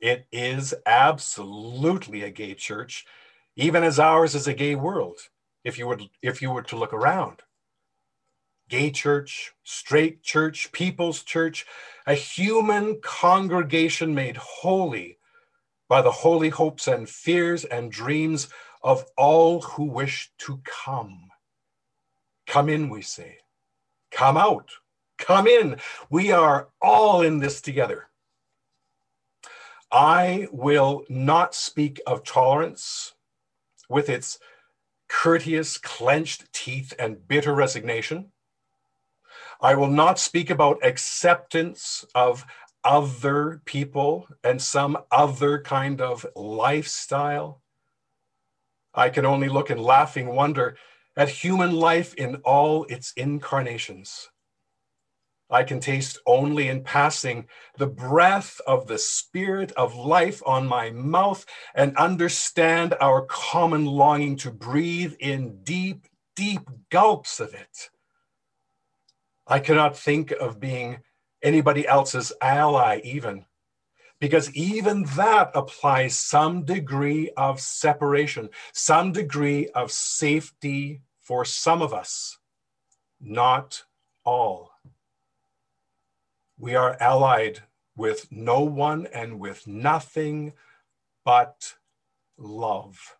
It 0.00 0.26
is 0.32 0.74
absolutely 0.84 2.22
a 2.22 2.30
gay 2.30 2.54
church, 2.54 3.06
even 3.56 3.84
as 3.84 3.98
ours 3.98 4.34
is 4.34 4.48
a 4.48 4.54
gay 4.54 4.74
world, 4.74 5.18
if 5.64 5.78
you 5.78 5.86
would 5.86 6.02
if 6.20 6.42
you 6.42 6.50
were 6.50 6.62
to 6.62 6.76
look 6.76 6.92
around 6.92 7.42
gay 8.72 8.90
church, 8.90 9.52
straight 9.64 10.22
church, 10.22 10.72
people's 10.72 11.22
church, 11.22 11.66
a 12.06 12.14
human 12.14 12.98
congregation 13.02 14.14
made 14.14 14.38
holy 14.38 15.18
by 15.92 16.00
the 16.00 16.10
holy 16.10 16.48
hopes 16.48 16.88
and 16.88 17.06
fears 17.06 17.66
and 17.66 17.92
dreams 17.92 18.48
of 18.82 19.04
all 19.14 19.60
who 19.60 19.84
wish 19.84 20.32
to 20.38 20.58
come. 20.64 21.28
Come 22.46 22.70
in, 22.70 22.88
we 22.88 23.02
say. 23.02 23.40
Come 24.10 24.38
out. 24.38 24.70
Come 25.18 25.46
in. 25.46 25.76
We 26.08 26.32
are 26.32 26.68
all 26.80 27.20
in 27.20 27.40
this 27.40 27.60
together. 27.60 28.08
I 29.92 30.48
will 30.50 31.04
not 31.10 31.54
speak 31.54 32.00
of 32.06 32.24
tolerance 32.24 33.12
with 33.90 34.08
its 34.08 34.38
courteous, 35.10 35.76
clenched 35.76 36.50
teeth 36.54 36.94
and 36.98 37.28
bitter 37.28 37.54
resignation. 37.54 38.32
I 39.60 39.74
will 39.74 39.88
not 39.88 40.18
speak 40.18 40.48
about 40.48 40.82
acceptance 40.82 42.06
of 42.14 42.46
other 42.84 43.62
people 43.64 44.26
and 44.42 44.60
some 44.60 44.98
other 45.10 45.60
kind 45.60 46.00
of 46.00 46.26
lifestyle. 46.34 47.62
I 48.94 49.08
can 49.08 49.24
only 49.24 49.48
look 49.48 49.70
in 49.70 49.78
laughing 49.78 50.28
wonder 50.28 50.76
at 51.16 51.28
human 51.28 51.72
life 51.72 52.14
in 52.14 52.36
all 52.44 52.84
its 52.84 53.12
incarnations. 53.16 54.28
I 55.50 55.64
can 55.64 55.80
taste 55.80 56.18
only 56.26 56.68
in 56.68 56.82
passing 56.82 57.46
the 57.76 57.86
breath 57.86 58.58
of 58.66 58.86
the 58.86 58.98
spirit 58.98 59.70
of 59.72 59.94
life 59.94 60.42
on 60.46 60.66
my 60.66 60.90
mouth 60.90 61.44
and 61.74 61.96
understand 61.98 62.94
our 63.00 63.26
common 63.26 63.84
longing 63.84 64.36
to 64.36 64.50
breathe 64.50 65.14
in 65.20 65.62
deep, 65.62 66.06
deep 66.36 66.62
gulps 66.90 67.38
of 67.38 67.52
it. 67.52 67.90
I 69.46 69.58
cannot 69.58 69.98
think 69.98 70.30
of 70.30 70.58
being 70.58 71.00
anybody 71.42 71.86
else's 71.86 72.32
ally, 72.40 73.00
even, 73.04 73.44
because 74.20 74.54
even 74.54 75.04
that 75.16 75.50
applies 75.54 76.18
some 76.18 76.64
degree 76.64 77.30
of 77.36 77.60
separation, 77.60 78.48
some 78.72 79.12
degree 79.12 79.68
of 79.74 79.90
safety 79.90 81.00
for 81.20 81.44
some 81.44 81.82
of 81.82 81.92
us, 81.92 82.38
not 83.20 83.82
all. 84.24 84.70
We 86.58 86.76
are 86.76 86.96
allied 87.00 87.62
with 87.96 88.28
no 88.30 88.60
one 88.60 89.06
and 89.12 89.40
with 89.40 89.66
nothing 89.66 90.52
but 91.24 91.74
love. 92.38 93.16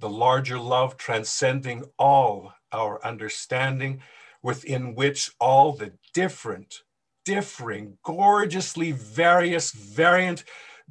The 0.00 0.10
larger 0.10 0.58
love 0.58 0.96
transcending 0.96 1.84
all 1.98 2.52
our 2.72 3.04
understanding 3.04 4.02
within 4.42 4.94
which 4.94 5.30
all 5.38 5.72
the 5.72 5.92
different, 6.12 6.82
differing, 7.24 7.98
gorgeously 8.02 8.92
various, 8.92 9.70
variant, 9.72 10.44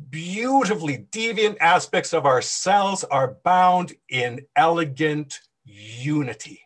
beautifully 0.10 1.06
deviant 1.12 1.58
aspects 1.60 2.14
of 2.14 2.26
ourselves 2.26 3.04
are 3.06 3.38
bound 3.44 3.94
in 4.10 4.46
elegant 4.56 5.40
unity. 5.66 6.62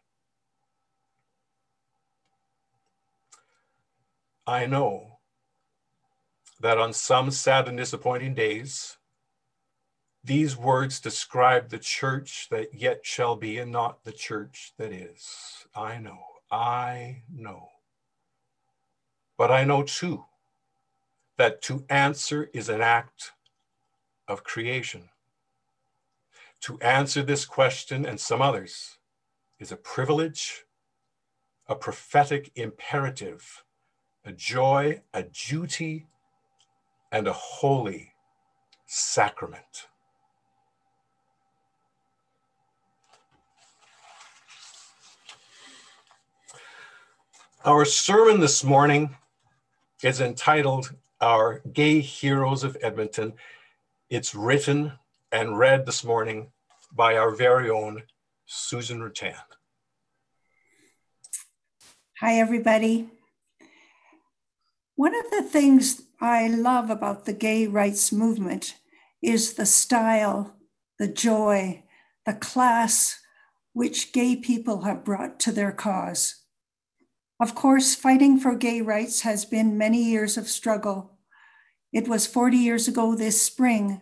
I 4.46 4.66
know 4.66 5.20
that 6.60 6.78
on 6.78 6.94
some 6.94 7.32
sad 7.32 7.68
and 7.68 7.78
disappointing 7.78 8.34
days, 8.34 8.98
these 10.24 10.56
words 10.56 11.00
describe 11.00 11.70
the 11.70 11.80
church 11.80 12.48
that 12.50 12.74
yet 12.74 13.06
shall 13.06 13.36
be 13.36 13.58
and 13.58 13.72
not 13.72 14.04
the 14.04 14.14
church 14.14 14.74
that 14.78 14.92
is. 14.92 15.28
I 15.76 15.98
know. 15.98 16.20
I 16.50 17.24
know. 17.34 17.73
But 19.44 19.52
I 19.52 19.66
know 19.66 19.84
too 19.84 20.24
that 21.36 21.62
to 21.64 21.84
answer 21.90 22.50
is 22.54 22.70
an 22.70 22.80
act 22.80 23.34
of 24.26 24.46
creation. 24.46 25.10
To 26.62 26.80
answer 26.80 27.22
this 27.22 27.44
question 27.44 28.06
and 28.06 28.18
some 28.18 28.42
others 28.42 29.00
is 29.60 29.74
a 29.74 29.76
privilege, 29.76 30.64
a 31.68 31.76
prophetic 31.76 32.52
imperative, 32.56 33.66
a 34.24 34.32
joy, 34.32 35.02
a 35.14 35.24
duty, 35.24 36.08
and 37.12 37.28
a 37.28 37.34
holy 37.34 38.14
sacrament. 38.86 39.90
Our 47.66 47.84
sermon 47.84 48.40
this 48.40 48.64
morning 48.64 49.18
is 50.04 50.20
entitled 50.20 50.94
Our 51.22 51.62
Gay 51.72 52.02
Heroes 52.02 52.66
of 52.66 52.76
Edmonton. 52.82 53.34
It's 54.10 54.36
written 54.36 54.92
and 55.32 55.58
read 55.58 55.86
this 55.86 56.04
morning 56.04 56.52
by 56.92 57.16
our 57.16 57.32
very 57.32 57.70
own 57.70 58.04
Susan 58.46 59.00
Ruttan. 59.00 59.36
Hi, 62.20 62.38
everybody. 62.38 63.12
One 64.96 65.16
of 65.16 65.32
the 65.32 65.44
things 65.44 66.02
I 66.20 66.48
love 66.48 66.90
about 66.90 67.24
the 67.24 67.34
gay 67.34 67.66
rights 67.66 68.12
movement 68.12 68.76
is 69.22 69.54
the 69.54 69.66
style, 69.66 70.58
the 71.00 71.08
joy, 71.08 71.84
the 72.26 72.34
class 72.34 73.22
which 73.72 74.12
gay 74.12 74.36
people 74.36 74.82
have 74.82 75.06
brought 75.06 75.40
to 75.40 75.54
their 75.54 75.72
cause. 75.72 76.43
Of 77.40 77.56
course, 77.56 77.96
fighting 77.96 78.40
for 78.40 78.56
gay 78.56 78.82
rights 78.82 79.22
has 79.22 79.46
been 79.46 79.78
many 79.78 80.04
years 80.04 80.38
of 80.38 80.48
struggle. 80.48 81.18
It 81.92 82.08
was 82.08 82.28
40 82.28 82.58
years 82.58 82.88
ago 82.88 83.16
this 83.16 83.42
spring 83.42 84.02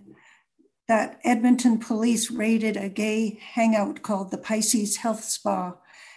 that 0.88 1.20
Edmonton 1.24 1.80
police 1.80 2.30
raided 2.30 2.76
a 2.76 2.90
gay 2.90 3.40
hangout 3.54 4.02
called 4.02 4.32
the 4.32 4.38
Pisces 4.38 4.98
Health 4.98 5.24
Spa 5.24 5.76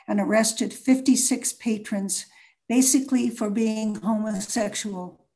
and 0.08 0.20
arrested 0.20 0.72
56 0.72 1.52
patrons, 1.54 2.26
basically 2.68 3.30
for 3.30 3.50
being 3.50 3.96
homosexual. 3.96 5.26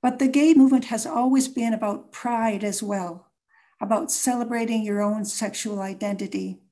But 0.00 0.18
the 0.18 0.28
gay 0.28 0.54
movement 0.54 0.86
has 0.86 1.06
always 1.06 1.46
been 1.46 1.74
about 1.74 2.10
pride 2.10 2.64
as 2.64 2.82
well, 2.82 3.30
about 3.80 4.10
celebrating 4.10 4.82
your 4.82 5.00
own 5.00 5.24
sexual 5.24 5.80
identity. 5.80 6.62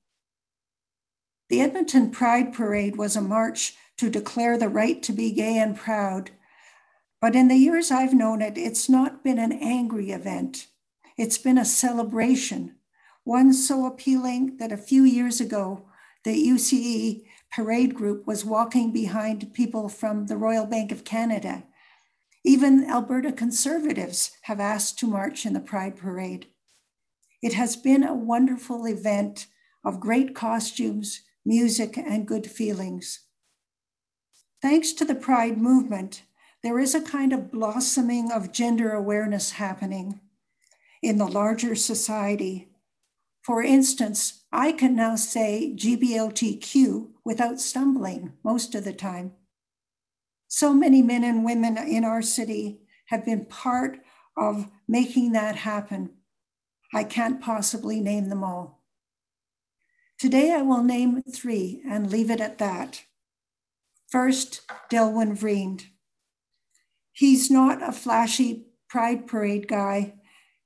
The 1.48 1.60
Edmonton 1.60 2.10
Pride 2.10 2.52
Parade 2.52 2.96
was 2.96 3.16
a 3.16 3.20
march 3.20 3.74
to 4.00 4.08
declare 4.08 4.56
the 4.56 4.70
right 4.70 5.02
to 5.02 5.12
be 5.12 5.30
gay 5.30 5.58
and 5.58 5.76
proud. 5.76 6.30
But 7.20 7.36
in 7.36 7.48
the 7.48 7.56
years 7.56 7.90
I've 7.90 8.14
known 8.14 8.40
it, 8.40 8.56
it's 8.56 8.88
not 8.88 9.22
been 9.22 9.38
an 9.38 9.52
angry 9.52 10.10
event. 10.10 10.68
It's 11.18 11.36
been 11.36 11.58
a 11.58 11.66
celebration, 11.66 12.76
one 13.24 13.52
so 13.52 13.84
appealing 13.84 14.56
that 14.56 14.72
a 14.72 14.78
few 14.78 15.04
years 15.04 15.38
ago, 15.38 15.84
the 16.24 16.30
UCE 16.30 17.26
parade 17.52 17.94
group 17.94 18.26
was 18.26 18.42
walking 18.42 18.90
behind 18.90 19.52
people 19.52 19.90
from 19.90 20.28
the 20.28 20.36
Royal 20.38 20.64
Bank 20.64 20.92
of 20.92 21.04
Canada. 21.04 21.64
Even 22.42 22.88
Alberta 22.88 23.32
conservatives 23.32 24.30
have 24.44 24.60
asked 24.60 24.98
to 25.00 25.06
march 25.06 25.44
in 25.44 25.52
the 25.52 25.60
Pride 25.60 25.94
Parade. 25.94 26.46
It 27.42 27.52
has 27.52 27.76
been 27.76 28.02
a 28.02 28.14
wonderful 28.14 28.86
event 28.86 29.46
of 29.84 30.00
great 30.00 30.34
costumes, 30.34 31.20
music, 31.44 31.98
and 31.98 32.26
good 32.26 32.50
feelings. 32.50 33.26
Thanks 34.62 34.92
to 34.92 35.06
the 35.06 35.14
Pride 35.14 35.56
movement, 35.56 36.22
there 36.62 36.78
is 36.78 36.94
a 36.94 37.00
kind 37.00 37.32
of 37.32 37.50
blossoming 37.50 38.30
of 38.30 38.52
gender 38.52 38.92
awareness 38.92 39.52
happening 39.52 40.20
in 41.02 41.16
the 41.16 41.26
larger 41.26 41.74
society. 41.74 42.68
For 43.42 43.62
instance, 43.62 44.44
I 44.52 44.72
can 44.72 44.94
now 44.94 45.16
say 45.16 45.72
GBLTQ 45.74 47.08
without 47.24 47.58
stumbling 47.58 48.34
most 48.44 48.74
of 48.74 48.84
the 48.84 48.92
time. 48.92 49.32
So 50.46 50.74
many 50.74 51.00
men 51.00 51.24
and 51.24 51.42
women 51.42 51.78
in 51.78 52.04
our 52.04 52.20
city 52.20 52.80
have 53.06 53.24
been 53.24 53.46
part 53.46 54.00
of 54.36 54.70
making 54.86 55.32
that 55.32 55.56
happen. 55.56 56.10
I 56.92 57.04
can't 57.04 57.40
possibly 57.40 58.00
name 58.00 58.28
them 58.28 58.44
all. 58.44 58.82
Today 60.18 60.52
I 60.52 60.60
will 60.60 60.82
name 60.82 61.22
three 61.22 61.82
and 61.88 62.10
leave 62.10 62.30
it 62.30 62.42
at 62.42 62.58
that. 62.58 63.04
First, 64.10 64.62
Delwin 64.90 65.34
Vriend. 65.34 65.86
He's 67.12 67.48
not 67.48 67.80
a 67.80 67.92
flashy 67.92 68.66
pride 68.88 69.28
parade 69.28 69.68
guy. 69.68 70.14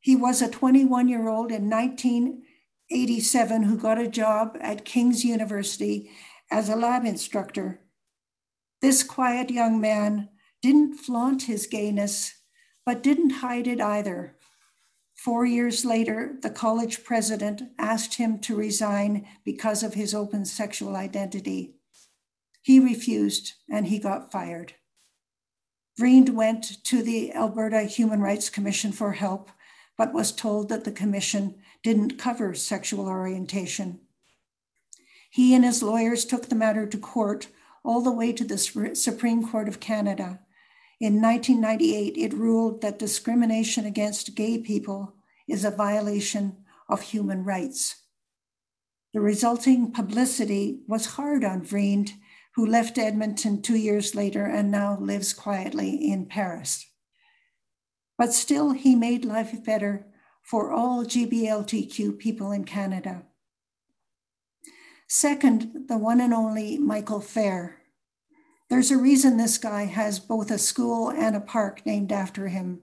He 0.00 0.16
was 0.16 0.40
a 0.40 0.50
21 0.50 1.08
year 1.08 1.28
old 1.28 1.52
in 1.52 1.68
1987 1.68 3.62
who 3.64 3.76
got 3.76 3.98
a 3.98 4.08
job 4.08 4.56
at 4.62 4.86
King's 4.86 5.24
University 5.24 6.10
as 6.50 6.70
a 6.70 6.76
lab 6.76 7.04
instructor. 7.04 7.80
This 8.80 9.02
quiet 9.02 9.50
young 9.50 9.78
man 9.78 10.30
didn't 10.62 10.96
flaunt 10.96 11.42
his 11.42 11.66
gayness, 11.66 12.32
but 12.86 13.02
didn't 13.02 13.40
hide 13.44 13.66
it 13.66 13.80
either. 13.80 14.36
Four 15.14 15.44
years 15.44 15.84
later, 15.84 16.36
the 16.40 16.50
college 16.50 17.04
president 17.04 17.60
asked 17.78 18.14
him 18.14 18.38
to 18.38 18.56
resign 18.56 19.26
because 19.44 19.82
of 19.82 19.92
his 19.92 20.14
open 20.14 20.46
sexual 20.46 20.96
identity. 20.96 21.74
He 22.64 22.80
refused 22.80 23.52
and 23.70 23.88
he 23.88 23.98
got 23.98 24.32
fired. 24.32 24.72
Vriend 25.98 26.30
went 26.30 26.82
to 26.84 27.02
the 27.02 27.30
Alberta 27.34 27.82
Human 27.82 28.22
Rights 28.22 28.48
Commission 28.48 28.90
for 28.90 29.12
help, 29.12 29.50
but 29.98 30.14
was 30.14 30.32
told 30.32 30.70
that 30.70 30.84
the 30.84 30.90
commission 30.90 31.56
didn't 31.82 32.18
cover 32.18 32.54
sexual 32.54 33.06
orientation. 33.06 34.00
He 35.28 35.54
and 35.54 35.62
his 35.62 35.82
lawyers 35.82 36.24
took 36.24 36.48
the 36.48 36.54
matter 36.54 36.86
to 36.86 36.96
court, 36.96 37.48
all 37.84 38.00
the 38.00 38.10
way 38.10 38.32
to 38.32 38.44
the 38.44 38.56
Supreme 38.56 39.46
Court 39.46 39.68
of 39.68 39.78
Canada. 39.78 40.40
In 40.98 41.20
1998, 41.20 42.16
it 42.16 42.32
ruled 42.32 42.80
that 42.80 42.98
discrimination 42.98 43.84
against 43.84 44.34
gay 44.34 44.56
people 44.56 45.16
is 45.46 45.66
a 45.66 45.70
violation 45.70 46.64
of 46.88 47.02
human 47.02 47.44
rights. 47.44 47.96
The 49.12 49.20
resulting 49.20 49.92
publicity 49.92 50.80
was 50.88 51.14
hard 51.16 51.44
on 51.44 51.62
Vriend 51.62 52.14
who 52.54 52.66
left 52.66 52.98
Edmonton 52.98 53.60
two 53.60 53.76
years 53.76 54.14
later 54.14 54.44
and 54.44 54.70
now 54.70 54.98
lives 55.00 55.32
quietly 55.32 55.90
in 55.90 56.26
Paris. 56.26 56.86
But 58.16 58.32
still, 58.32 58.70
he 58.70 58.94
made 58.94 59.24
life 59.24 59.52
better 59.64 60.06
for 60.42 60.72
all 60.72 61.04
GBLTQ 61.04 62.18
people 62.18 62.52
in 62.52 62.64
Canada. 62.64 63.24
Second, 65.08 65.86
the 65.88 65.98
one 65.98 66.20
and 66.20 66.32
only 66.32 66.78
Michael 66.78 67.20
Phair. 67.20 67.74
There's 68.70 68.90
a 68.90 68.96
reason 68.96 69.36
this 69.36 69.58
guy 69.58 69.84
has 69.84 70.18
both 70.18 70.50
a 70.50 70.58
school 70.58 71.10
and 71.10 71.36
a 71.36 71.40
park 71.40 71.84
named 71.84 72.12
after 72.12 72.48
him. 72.48 72.82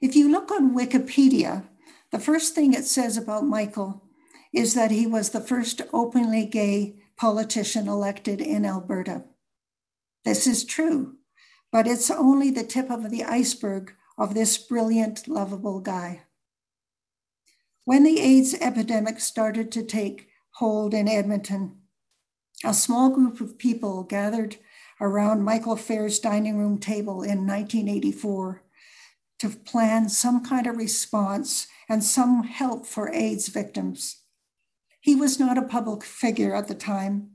If 0.00 0.14
you 0.14 0.30
look 0.30 0.50
on 0.50 0.74
Wikipedia, 0.74 1.64
the 2.12 2.18
first 2.18 2.54
thing 2.54 2.72
it 2.72 2.84
says 2.84 3.16
about 3.16 3.44
Michael 3.44 4.04
is 4.52 4.74
that 4.74 4.90
he 4.90 5.06
was 5.06 5.30
the 5.30 5.40
first 5.40 5.82
openly 5.92 6.44
gay 6.44 6.96
politician 7.20 7.86
elected 7.86 8.40
in 8.40 8.64
Alberta. 8.64 9.22
This 10.24 10.46
is 10.46 10.64
true, 10.64 11.16
but 11.70 11.86
it's 11.86 12.10
only 12.10 12.50
the 12.50 12.64
tip 12.64 12.90
of 12.90 13.10
the 13.10 13.24
iceberg 13.24 13.92
of 14.16 14.32
this 14.32 14.56
brilliant, 14.56 15.28
lovable 15.28 15.80
guy. 15.80 16.22
When 17.84 18.04
the 18.04 18.20
AIDS 18.20 18.54
epidemic 18.54 19.20
started 19.20 19.70
to 19.72 19.82
take 19.82 20.28
hold 20.52 20.94
in 20.94 21.08
Edmonton, 21.08 21.76
a 22.64 22.72
small 22.72 23.10
group 23.10 23.42
of 23.42 23.58
people 23.58 24.02
gathered 24.02 24.56
around 24.98 25.44
Michael 25.44 25.76
Phair's 25.76 26.20
dining 26.20 26.56
room 26.56 26.78
table 26.78 27.22
in 27.22 27.46
1984 27.46 28.62
to 29.40 29.48
plan 29.50 30.08
some 30.08 30.42
kind 30.42 30.66
of 30.66 30.78
response 30.78 31.66
and 31.86 32.02
some 32.02 32.44
help 32.44 32.86
for 32.86 33.12
AIDS 33.12 33.48
victims. 33.48 34.22
He 35.00 35.14
was 35.14 35.40
not 35.40 35.58
a 35.58 35.62
public 35.62 36.04
figure 36.04 36.54
at 36.54 36.68
the 36.68 36.74
time, 36.74 37.30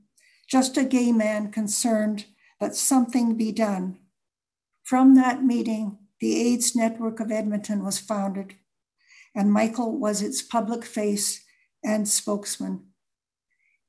just 0.47 0.77
a 0.77 0.85
gay 0.85 1.11
man 1.11 1.51
concerned 1.51 2.25
that 2.59 2.75
something 2.75 3.35
be 3.35 3.51
done. 3.51 3.97
From 4.83 5.15
that 5.15 5.43
meeting, 5.43 5.97
the 6.19 6.39
AIDS 6.39 6.75
Network 6.75 7.19
of 7.19 7.31
Edmonton 7.31 7.83
was 7.83 7.99
founded, 7.99 8.55
and 9.33 9.51
Michael 9.51 9.97
was 9.97 10.21
its 10.21 10.41
public 10.41 10.85
face 10.85 11.43
and 11.83 12.07
spokesman. 12.07 12.85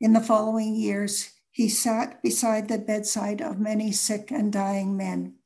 In 0.00 0.14
the 0.14 0.20
following 0.20 0.74
years, 0.74 1.30
he 1.50 1.68
sat 1.68 2.22
beside 2.22 2.68
the 2.68 2.78
bedside 2.78 3.40
of 3.40 3.58
many 3.58 3.92
sick 3.92 4.30
and 4.30 4.52
dying 4.52 4.96
men. 4.96 5.36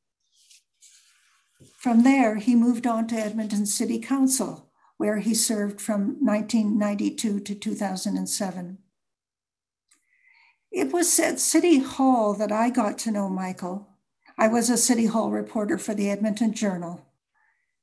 From 1.76 2.02
there, 2.02 2.36
he 2.36 2.54
moved 2.54 2.86
on 2.86 3.06
to 3.08 3.16
Edmonton 3.16 3.66
City 3.66 3.98
Council, 3.98 4.69
where 5.00 5.16
he 5.16 5.32
served 5.32 5.80
from 5.80 6.18
1992 6.20 7.40
to 7.40 7.54
2007. 7.54 8.76
It 10.70 10.92
was 10.92 11.18
at 11.18 11.40
City 11.40 11.78
Hall 11.78 12.34
that 12.34 12.52
I 12.52 12.68
got 12.68 12.98
to 12.98 13.10
know 13.10 13.30
Michael. 13.30 13.88
I 14.36 14.48
was 14.48 14.68
a 14.68 14.76
City 14.76 15.06
Hall 15.06 15.30
reporter 15.30 15.78
for 15.78 15.94
the 15.94 16.10
Edmonton 16.10 16.52
Journal. 16.52 17.06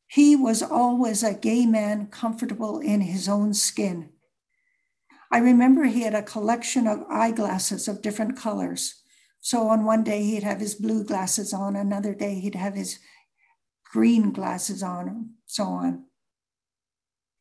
He 0.05 0.35
was 0.35 0.61
always 0.61 1.23
a 1.23 1.33
gay 1.33 1.65
man 1.65 2.05
comfortable 2.05 2.77
in 2.77 3.01
his 3.01 3.27
own 3.27 3.55
skin. 3.55 4.09
I 5.31 5.39
remember 5.39 5.85
he 5.85 6.03
had 6.03 6.13
a 6.13 6.21
collection 6.21 6.85
of 6.85 7.03
eyeglasses 7.09 7.87
of 7.87 8.03
different 8.03 8.37
colors. 8.37 9.01
So 9.41 9.69
on 9.69 9.85
one 9.85 10.03
day 10.03 10.21
he'd 10.21 10.43
have 10.43 10.59
his 10.59 10.75
blue 10.75 11.03
glasses 11.03 11.51
on, 11.51 11.75
another 11.75 12.13
day 12.13 12.35
he'd 12.35 12.53
have 12.53 12.75
his 12.75 12.99
green 13.91 14.31
glasses 14.31 14.83
on, 14.83 15.31
so 15.47 15.63
on. 15.63 16.06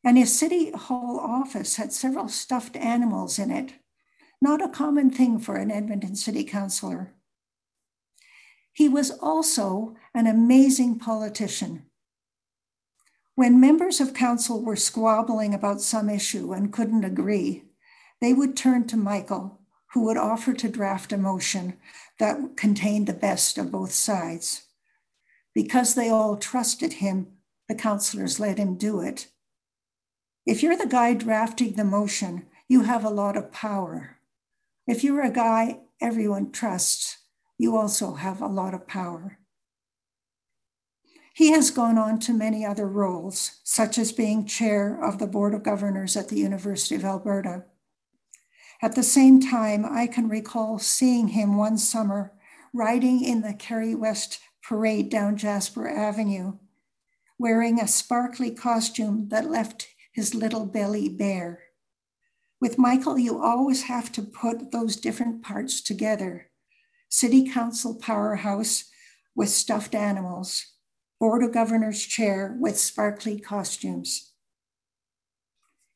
And 0.07 0.17
his 0.17 0.39
city 0.39 0.71
hall 0.71 1.19
office 1.19 1.75
had 1.75 1.91
several 1.91 2.29
stuffed 2.29 2.77
animals 2.77 3.37
in 3.37 3.51
it, 3.51 3.73
not 4.41 4.63
a 4.63 4.69
common 4.69 5.09
thing 5.09 5.37
for 5.37 5.57
an 5.57 5.69
Edmonton 5.69 6.15
city 6.15 6.45
councillor. 6.45 7.13
He 8.71 8.87
was 8.87 9.11
also 9.11 9.97
an 10.13 10.25
amazing 10.25 10.97
politician. 10.97 11.87
When 13.35 13.59
members 13.59 13.99
of 13.99 14.13
council 14.13 14.63
were 14.63 14.77
squabbling 14.77 15.53
about 15.53 15.81
some 15.81 16.09
issue 16.09 16.53
and 16.53 16.71
couldn't 16.71 17.03
agree, 17.03 17.65
they 18.21 18.31
would 18.31 18.55
turn 18.55 18.87
to 18.87 18.95
Michael, 18.95 19.59
who 19.87 20.05
would 20.05 20.15
offer 20.15 20.53
to 20.53 20.69
draft 20.69 21.11
a 21.11 21.17
motion 21.17 21.75
that 22.17 22.55
contained 22.55 23.07
the 23.07 23.13
best 23.13 23.57
of 23.57 23.73
both 23.73 23.91
sides. 23.91 24.67
Because 25.53 25.95
they 25.95 26.09
all 26.09 26.37
trusted 26.37 26.93
him, 26.93 27.27
the 27.67 27.75
councillors 27.75 28.39
let 28.39 28.57
him 28.57 28.77
do 28.77 29.01
it. 29.01 29.27
If 30.47 30.63
you're 30.63 30.77
the 30.77 30.87
guy 30.87 31.13
drafting 31.13 31.73
the 31.73 31.83
motion, 31.83 32.45
you 32.69 32.83
have 32.83 33.03
a 33.03 33.09
lot 33.09 33.35
of 33.35 33.51
power. 33.51 34.19
If 34.87 35.03
you're 35.03 35.21
a 35.21 35.29
guy 35.29 35.81
everyone 35.99 36.53
trusts, 36.53 37.17
you 37.57 37.75
also 37.75 38.13
have 38.13 38.41
a 38.41 38.47
lot 38.47 38.73
of 38.73 38.87
power. 38.87 39.39
He 41.33 41.51
has 41.51 41.69
gone 41.69 41.97
on 41.97 42.19
to 42.19 42.33
many 42.33 42.65
other 42.65 42.87
roles, 42.87 43.59
such 43.65 43.97
as 43.97 44.13
being 44.13 44.45
chair 44.45 44.97
of 45.03 45.19
the 45.19 45.27
Board 45.27 45.53
of 45.53 45.63
Governors 45.63 46.15
at 46.15 46.29
the 46.29 46.37
University 46.37 46.95
of 46.95 47.03
Alberta. 47.03 47.65
At 48.81 48.95
the 48.95 49.03
same 49.03 49.41
time, 49.41 49.85
I 49.85 50.07
can 50.07 50.29
recall 50.29 50.79
seeing 50.79 51.27
him 51.27 51.57
one 51.57 51.77
summer 51.77 52.31
riding 52.73 53.21
in 53.21 53.41
the 53.41 53.53
Kerry 53.53 53.95
West 53.95 54.39
parade 54.63 55.09
down 55.09 55.35
Jasper 55.35 55.89
Avenue, 55.89 56.53
wearing 57.37 57.81
a 57.81 57.87
sparkly 57.87 58.49
costume 58.49 59.27
that 59.27 59.49
left 59.49 59.89
his 60.17 60.33
little 60.33 60.65
belly 60.65 61.07
bare. 61.07 61.59
With 62.59 62.79
Michael, 62.79 63.19
you 63.19 63.39
always 63.39 63.83
have 63.83 64.11
to 64.13 64.23
put 64.23 64.71
those 64.71 64.95
different 64.95 65.43
parts 65.43 65.79
together. 65.79 66.49
City 67.07 67.47
Council 67.47 67.93
powerhouse 67.93 68.85
with 69.35 69.49
stuffed 69.49 69.93
animals, 69.93 70.73
Board 71.19 71.43
of 71.43 71.53
Governors 71.53 72.03
chair 72.03 72.57
with 72.59 72.79
sparkly 72.79 73.39
costumes. 73.39 74.31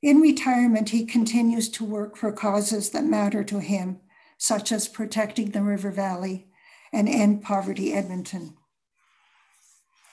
In 0.04 0.22
retirement, 0.22 0.90
he 0.90 1.04
continues 1.04 1.68
to 1.70 1.84
work 1.84 2.16
for 2.16 2.32
causes 2.32 2.92
that 2.92 3.04
matter 3.04 3.44
to 3.46 3.60
him, 3.60 4.02
such 4.38 4.72
as 4.72 4.88
protecting 4.88 5.50
the 5.50 5.64
River 5.64 5.90
Valley 5.90 6.48
and 6.94 7.10
End 7.10 7.42
Poverty 7.42 7.92
Edmonton. 7.92 8.56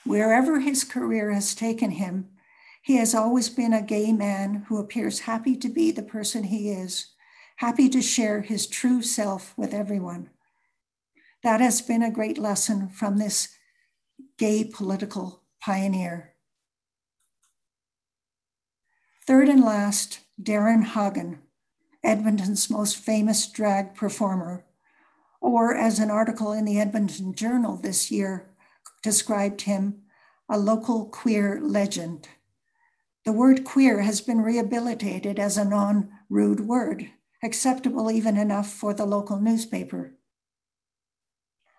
Wherever 0.03 0.61
his 0.61 0.83
career 0.83 1.31
has 1.31 1.53
taken 1.53 1.91
him, 1.91 2.29
he 2.81 2.95
has 2.95 3.13
always 3.13 3.49
been 3.49 3.73
a 3.73 3.81
gay 3.81 4.11
man 4.11 4.65
who 4.67 4.77
appears 4.77 5.21
happy 5.21 5.55
to 5.57 5.69
be 5.69 5.91
the 5.91 6.03
person 6.03 6.45
he 6.45 6.69
is, 6.69 7.13
happy 7.57 7.89
to 7.89 8.01
share 8.01 8.41
his 8.41 8.67
true 8.67 9.01
self 9.01 9.53
with 9.57 9.73
everyone. 9.73 10.29
That 11.43 11.61
has 11.61 11.81
been 11.81 12.03
a 12.03 12.11
great 12.11 12.37
lesson 12.37 12.89
from 12.89 13.17
this 13.17 13.49
gay 14.37 14.63
political 14.63 15.43
pioneer. 15.61 16.33
Third 19.27 19.49
and 19.49 19.63
last, 19.63 20.21
Darrin 20.41 20.81
Hagen, 20.81 21.39
Edmonton's 22.03 22.69
most 22.69 22.97
famous 22.97 23.45
drag 23.45 23.93
performer, 23.93 24.65
or 25.41 25.75
as 25.75 25.99
an 25.99 26.09
article 26.09 26.51
in 26.51 26.65
the 26.65 26.79
Edmonton 26.79 27.33
Journal 27.33 27.77
this 27.77 28.09
year 28.09 28.49
described 29.03 29.61
him, 29.61 30.01
a 30.49 30.57
local 30.57 31.05
queer 31.05 31.59
legend. 31.61 32.27
The 33.25 33.33
word 33.33 33.63
queer 33.63 34.01
has 34.01 34.21
been 34.21 34.41
rehabilitated 34.41 35.39
as 35.39 35.57
a 35.57 35.65
non 35.65 36.09
rude 36.29 36.61
word, 36.61 37.11
acceptable 37.43 38.09
even 38.09 38.37
enough 38.37 38.71
for 38.71 38.93
the 38.93 39.05
local 39.05 39.39
newspaper. 39.39 40.15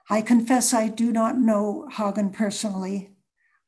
I 0.09 0.23
confess 0.23 0.75
I 0.75 0.89
do 0.89 1.13
not 1.13 1.39
know 1.39 1.89
Hagen 1.93 2.31
personally, 2.31 3.17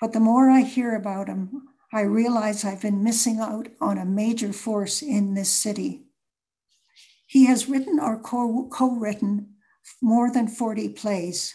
but 0.00 0.12
the 0.12 0.20
more 0.20 0.50
I 0.50 0.62
hear 0.62 0.96
about 0.96 1.28
him, 1.28 1.68
I 1.92 2.00
realize 2.00 2.64
I've 2.64 2.82
been 2.82 3.04
missing 3.04 3.38
out 3.38 3.68
on 3.80 3.98
a 3.98 4.04
major 4.04 4.52
force 4.52 5.02
in 5.02 5.34
this 5.34 5.50
city. 5.50 6.06
He 7.26 7.46
has 7.46 7.68
written 7.68 8.00
or 8.00 8.18
co 8.18 8.96
written 8.98 9.54
more 10.00 10.32
than 10.32 10.48
40 10.48 10.88
plays. 10.90 11.54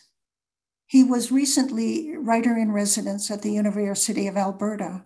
He 0.85 1.03
was 1.03 1.31
recently 1.31 2.15
writer 2.15 2.55
in 2.55 2.71
residence 2.71 3.29
at 3.29 3.41
the 3.41 3.51
University 3.51 4.27
of 4.27 4.37
Alberta 4.37 5.05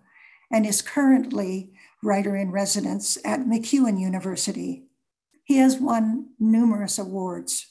and 0.51 0.65
is 0.65 0.81
currently 0.81 1.71
writer 2.03 2.35
in 2.35 2.51
residence 2.51 3.17
at 3.23 3.41
MacEwan 3.41 3.99
University. 3.99 4.87
He 5.43 5.57
has 5.57 5.77
won 5.77 6.31
numerous 6.39 6.97
awards. 6.97 7.67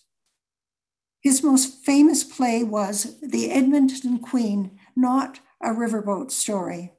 His 1.20 1.42
most 1.42 1.84
famous 1.84 2.24
play 2.24 2.62
was 2.62 3.18
The 3.20 3.50
Edmonton 3.50 4.18
Queen, 4.18 4.78
not 4.96 5.40
a 5.62 5.68
riverboat 5.70 6.30
story. 6.30 6.92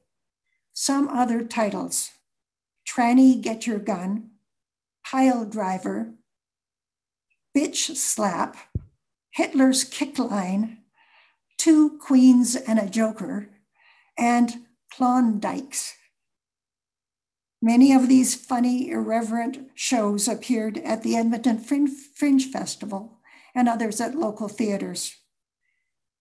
Some 0.73 1.07
other 1.09 1.43
titles 1.43 2.11
Tranny 2.87 3.41
Get 3.41 3.65
Your 3.65 3.79
Gun, 3.79 4.31
Pile 5.05 5.45
Driver, 5.45 6.13
Bitch 7.55 7.95
Slap, 7.95 8.57
Hitler's 9.31 9.83
Kick 9.83 10.19
Line, 10.19 10.79
Two 11.57 11.97
Queens 11.99 12.55
and 12.55 12.79
a 12.79 12.89
Joker, 12.89 13.49
and 14.17 14.65
Klondykes. 14.93 15.93
Many 17.61 17.93
of 17.93 18.09
these 18.09 18.33
funny, 18.33 18.89
irreverent 18.89 19.69
shows 19.75 20.27
appeared 20.27 20.79
at 20.79 21.03
the 21.03 21.15
Edmonton 21.15 21.59
Fringe 21.59 22.51
Festival 22.51 23.19
and 23.53 23.69
others 23.69 24.01
at 24.01 24.15
local 24.15 24.47
theaters. 24.47 25.15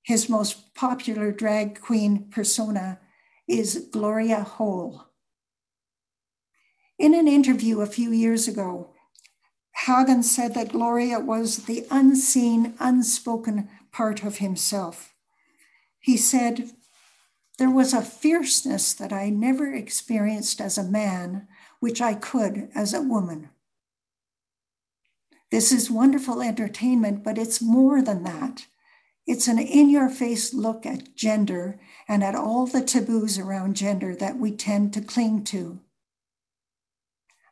His 0.03 0.29
most 0.29 0.75
popular 0.75 1.33
drag 1.33 1.81
queen 1.81 2.29
persona 2.31 3.01
is 3.49 3.89
Gloria 3.91 4.43
Hole. 4.43 5.07
In 6.99 7.15
an 7.15 7.27
interview 7.27 7.81
a 7.81 7.87
few 7.87 8.13
years 8.13 8.47
ago, 8.47 8.91
Hagen 9.87 10.23
said 10.23 10.53
that 10.55 10.73
Gloria 10.73 11.19
was 11.19 11.65
the 11.65 11.87
unseen, 11.91 12.75
unspoken 12.79 13.69
part 13.91 14.23
of 14.23 14.39
himself. 14.39 15.15
He 15.99 16.17
said, 16.17 16.73
There 17.61 17.71
was 17.71 17.93
a 17.93 18.01
fierceness 18.01 18.95
that 18.95 19.13
I 19.13 19.29
never 19.29 19.71
experienced 19.71 20.63
as 20.63 20.79
a 20.79 20.83
man, 20.83 21.47
which 21.79 22.01
I 22.01 22.15
could 22.15 22.71
as 22.75 22.95
a 22.95 23.03
woman. 23.03 23.51
This 25.51 25.71
is 25.71 25.91
wonderful 25.91 26.41
entertainment, 26.41 27.23
but 27.23 27.37
it's 27.37 27.61
more 27.61 28.01
than 28.01 28.23
that. 28.23 28.65
It's 29.27 29.47
an 29.47 29.59
in 29.59 29.91
your 29.91 30.09
face 30.09 30.55
look 30.55 30.87
at 30.87 31.15
gender 31.15 31.79
and 32.09 32.25
at 32.25 32.35
all 32.35 32.67
the 32.67 32.81
taboos 32.81 33.39
around 33.39 33.77
gender 33.77 34.17
that 34.17 34.39
we 34.39 34.53
tend 34.53 34.95
to 34.95 35.03
cling 35.03 35.45
to. 35.45 35.81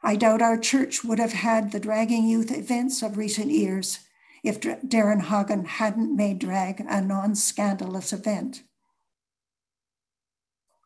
I 0.03 0.17
doubt 0.17 0.41
our 0.41 0.57
church 0.57 1.05
would 1.05 1.19
have 1.19 1.35
had 1.35 1.71
the 1.71 1.81
dragging 1.81 2.27
youth 2.27 2.51
events 2.51 3.03
of 3.03 3.19
recent 3.19 3.51
years 3.51 3.99
if 4.43 4.59
Darrin 4.89 5.21
Hagen 5.21 5.67
hadn't 5.67 6.17
made 6.17 6.39
drag 6.39 6.81
a 6.81 7.03
non 7.03 7.35
scandalous 7.35 8.15
event. 8.15 8.63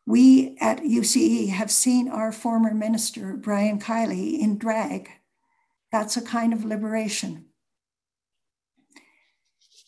We 0.05 0.57
at 0.59 0.79
UCE 0.83 1.49
have 1.49 1.71
seen 1.71 2.09
our 2.09 2.31
former 2.31 2.73
minister, 2.73 3.33
Brian 3.37 3.79
Kiley, 3.79 4.39
in 4.39 4.57
drag 4.57 5.09
that's 5.93 6.17
a 6.17 6.23
kind 6.23 6.53
of 6.53 6.65
liberation. 6.65 7.45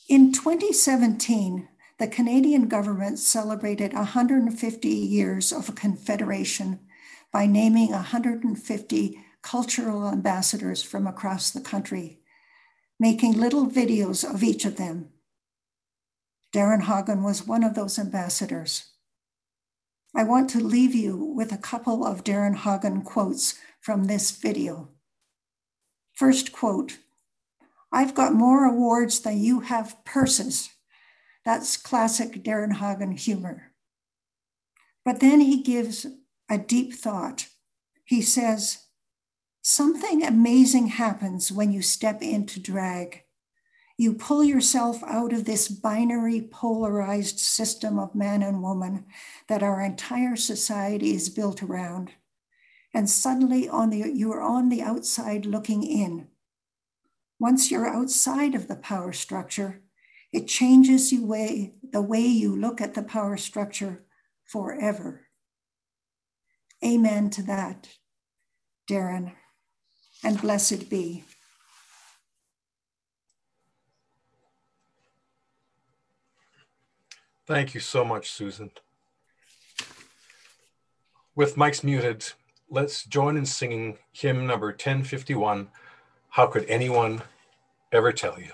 In 0.08 0.32
2017, 0.32 1.67
the 1.97 2.08
Canadian 2.08 2.67
government 2.67 3.17
celebrated 3.17 3.91
150 3.93 4.88
years 4.88 5.51
of 5.51 5.67
a 5.67 5.71
confederation 5.71 6.80
by 7.34 7.47
naming 7.47 7.89
150 7.89 9.19
cultural 9.41 10.08
ambassadors 10.08 10.84
from 10.84 11.08
across 11.08 11.49
the 11.49 11.60
country, 11.60 12.19
making 12.99 13.34
little 13.34 13.65
videos 13.65 14.23
of 14.23 14.43
each 14.43 14.63
of 14.63 14.78
them. 14.78 15.10
Darrin 16.54 16.82
Hagen 16.82 17.24
was 17.24 17.47
one 17.47 17.63
of 17.63 17.74
those 17.74 17.97
ambassadors. 17.97 18.91
I 20.18 20.24
want 20.24 20.49
to 20.51 20.63
leave 20.63 20.95
you 20.95 21.18
with 21.18 21.51
a 21.51 21.57
couple 21.57 22.05
of 22.05 22.24
Darrin 22.24 22.55
Hagen 22.55 23.01
quotes 23.01 23.55
from 23.82 24.05
this 24.05 24.32
video. 24.32 24.88
First 26.13 26.53
quote 26.53 26.99
I've 27.91 28.16
got 28.16 28.34
more 28.34 28.63
awards 28.63 29.20
than 29.20 29.41
you 29.41 29.59
have 29.59 30.03
purses. 30.05 30.70
That's 31.43 31.76
classic 31.76 32.43
Darrin 32.43 32.76
Hagen 32.76 33.11
humor. 33.11 33.74
But 35.03 35.20
then 35.20 35.41
he 35.41 35.61
gives 35.61 36.05
a 36.49 36.57
deep 36.57 36.93
thought. 36.93 37.47
He 38.05 38.22
says, 38.22 38.86
Something 39.61 40.24
amazing 40.24 40.88
happens 40.88 41.51
when 41.51 41.74
you 41.74 41.82
step 41.82 42.22
into 42.22 42.61
drag. 42.61 43.24
You 43.98 44.14
pull 44.14 44.43
yourself 44.43 45.02
out 45.04 45.32
of 45.32 45.46
this 45.46 45.70
binary, 45.70 46.41
polarized 46.41 47.39
system 47.39 47.98
of 47.98 48.14
man 48.14 48.43
and 48.43 48.62
woman 48.62 49.06
that 49.48 49.64
our 49.64 49.82
entire 49.82 50.36
society 50.36 51.14
is 51.14 51.30
built 51.30 51.64
around 51.64 52.12
and 52.96 53.10
suddenly 53.10 53.68
on 53.68 53.89
the, 53.89 54.10
you're 54.16 54.41
on 54.41 54.70
the 54.70 54.82
outside 54.82 55.46
looking 55.46 55.84
in. 55.84 56.28
Once 57.39 57.70
you're 57.70 57.88
outside 57.88 58.56
of 58.56 58.70
the 58.70 58.76
power 58.78 59.12
structure, 59.12 59.82
it 60.32 60.48
changes 60.48 61.12
you 61.12 61.26
way, 61.26 61.74
the 61.91 62.02
way 62.02 62.22
you 62.22 62.56
look 62.56 62.80
at 62.80 62.93
the 62.93 63.04
power 63.04 63.36
structure 63.36 64.06
forever. 64.46 65.28
Amen 66.84 67.30
to 67.32 67.43
that, 67.43 67.89
Darrin, 68.88 69.34
and 70.24 70.41
blessed 70.41 70.89
be. 70.89 71.26
Thank 77.48 77.76
you 77.76 77.80
so 77.80 78.04
much, 78.04 78.32
Susan. 78.32 78.72
With 81.36 81.58
mics 81.58 81.84
muted, 81.84 82.26
let's 82.72 83.06
join 83.06 83.38
in 83.38 83.46
singing 83.46 84.00
hymn 84.12 84.48
number 84.48 84.68
1051 84.68 85.68
How 86.30 86.48
Could 86.48 86.66
Anyone 86.68 87.22
Ever 87.91 88.12
Tell 88.12 88.39
You? 88.39 88.54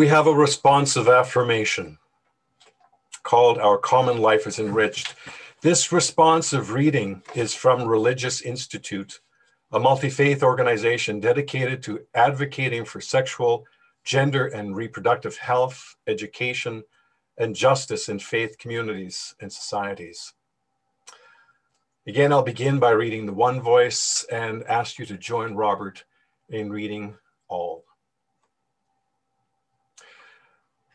We 0.00 0.08
have 0.08 0.26
a 0.26 0.32
responsive 0.32 1.08
affirmation 1.08 1.98
called 3.22 3.58
Our 3.58 3.76
Common 3.76 4.16
Life 4.16 4.46
is 4.46 4.58
Enriched. 4.58 5.14
This 5.60 5.92
responsive 5.92 6.72
reading 6.72 7.22
is 7.34 7.52
from 7.52 7.86
Religious 7.86 8.40
Institute, 8.40 9.20
a 9.70 9.78
multi 9.78 10.08
faith 10.08 10.42
organization 10.42 11.20
dedicated 11.20 11.82
to 11.82 12.00
advocating 12.14 12.86
for 12.86 13.02
sexual, 13.02 13.66
gender, 14.02 14.46
and 14.46 14.74
reproductive 14.74 15.36
health, 15.36 15.96
education, 16.06 16.82
and 17.36 17.54
justice 17.54 18.08
in 18.08 18.18
faith 18.18 18.56
communities 18.56 19.34
and 19.38 19.52
societies. 19.52 20.32
Again, 22.06 22.32
I'll 22.32 22.42
begin 22.42 22.78
by 22.78 22.92
reading 22.92 23.26
the 23.26 23.34
one 23.34 23.60
voice 23.60 24.24
and 24.32 24.64
ask 24.64 24.98
you 24.98 25.04
to 25.04 25.18
join 25.18 25.56
Robert 25.56 26.04
in 26.48 26.70
reading 26.70 27.18
all. 27.48 27.84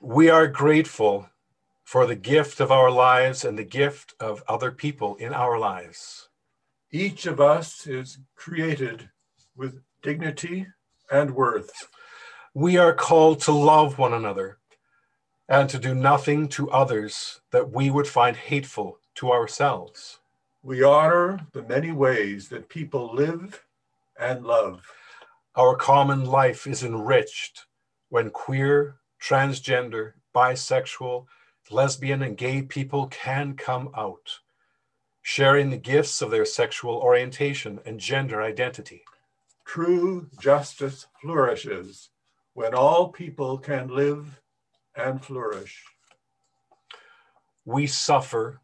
We 0.07 0.29
are 0.29 0.45
grateful 0.45 1.27
for 1.83 2.05
the 2.05 2.15
gift 2.15 2.59
of 2.59 2.71
our 2.71 2.91
lives 2.91 3.43
and 3.43 3.57
the 3.57 3.63
gift 3.63 4.13
of 4.19 4.43
other 4.47 4.71
people 4.71 5.15
in 5.15 5.33
our 5.33 5.57
lives. 5.57 6.29
Each 6.91 7.25
of 7.25 7.41
us 7.41 7.87
is 7.87 8.19
created 8.35 9.09
with 9.55 9.81
dignity 10.03 10.67
and 11.09 11.33
worth. 11.33 11.71
We 12.53 12.77
are 12.77 12.93
called 12.93 13.41
to 13.41 13.51
love 13.51 13.97
one 13.97 14.13
another 14.13 14.59
and 15.49 15.67
to 15.71 15.79
do 15.79 15.95
nothing 15.95 16.49
to 16.49 16.69
others 16.69 17.41
that 17.49 17.71
we 17.71 17.89
would 17.89 18.07
find 18.07 18.37
hateful 18.37 18.99
to 19.15 19.31
ourselves. 19.31 20.19
We 20.61 20.83
honor 20.83 21.47
the 21.51 21.63
many 21.63 21.91
ways 21.91 22.47
that 22.49 22.69
people 22.69 23.15
live 23.15 23.65
and 24.19 24.45
love. 24.45 24.85
Our 25.55 25.75
common 25.75 26.25
life 26.25 26.67
is 26.67 26.83
enriched 26.83 27.65
when 28.09 28.29
queer, 28.29 28.97
transgender, 29.25 30.13
bisexual, 30.35 31.25
lesbian, 31.71 32.21
and 32.21 32.37
gay 32.37 32.61
people 32.61 33.07
can 33.07 33.55
come 33.55 33.89
out, 33.97 34.39
sharing 35.23 35.71
the 35.71 35.77
gifts 35.77 36.21
of 36.21 36.29
their 36.29 36.45
sexual 36.45 36.95
orientation 36.97 37.79
and 37.85 37.99
gender 37.99 38.41
identity. 38.41 39.03
True 39.65 40.29
justice 40.39 41.07
flourishes 41.21 42.09
when 42.53 42.75
all 42.75 43.09
people 43.09 43.57
can 43.57 43.87
live 43.87 44.39
and 44.95 45.23
flourish. 45.23 45.83
We 47.65 47.87
suffer 47.87 48.61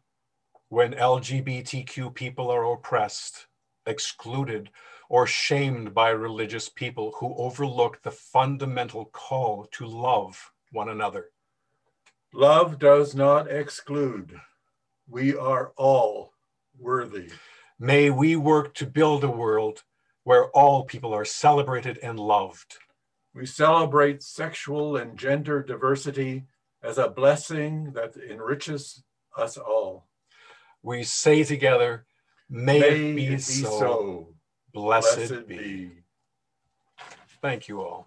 when 0.68 0.94
LGBTQ 0.94 2.14
people 2.14 2.50
are 2.50 2.72
oppressed, 2.72 3.46
excluded, 3.84 4.70
or 5.08 5.26
shamed 5.26 5.92
by 5.92 6.10
religious 6.10 6.68
people 6.68 7.12
who 7.18 7.34
overlook 7.36 8.00
the 8.02 8.10
fundamental 8.10 9.06
call 9.06 9.66
to 9.72 9.86
love 9.86 10.51
one 10.72 10.88
another. 10.88 11.26
Love 12.32 12.78
does 12.78 13.14
not 13.14 13.50
exclude. 13.50 14.40
We 15.08 15.36
are 15.36 15.72
all 15.76 16.32
worthy. 16.78 17.30
May 17.78 18.10
we 18.10 18.36
work 18.36 18.74
to 18.74 18.86
build 18.86 19.22
a 19.22 19.30
world 19.30 19.82
where 20.24 20.46
all 20.50 20.84
people 20.84 21.12
are 21.12 21.24
celebrated 21.24 21.98
and 22.02 22.18
loved. 22.18 22.78
We 23.34 23.46
celebrate 23.46 24.22
sexual 24.22 24.96
and 24.96 25.18
gender 25.18 25.62
diversity 25.62 26.44
as 26.82 26.98
a 26.98 27.08
blessing 27.08 27.92
that 27.92 28.16
enriches 28.16 29.02
us 29.36 29.56
all. 29.56 30.06
We 30.82 31.02
say 31.02 31.44
together, 31.44 32.06
May, 32.48 32.80
May 32.80 32.88
it 32.88 33.16
be, 33.16 33.26
it 33.26 33.30
be 33.30 33.38
so. 33.38 33.78
so. 33.78 34.28
Blessed, 34.74 35.16
Blessed 35.16 35.48
be. 35.48 35.56
be. 35.56 35.90
Thank 37.40 37.68
you 37.68 37.80
all. 37.82 38.06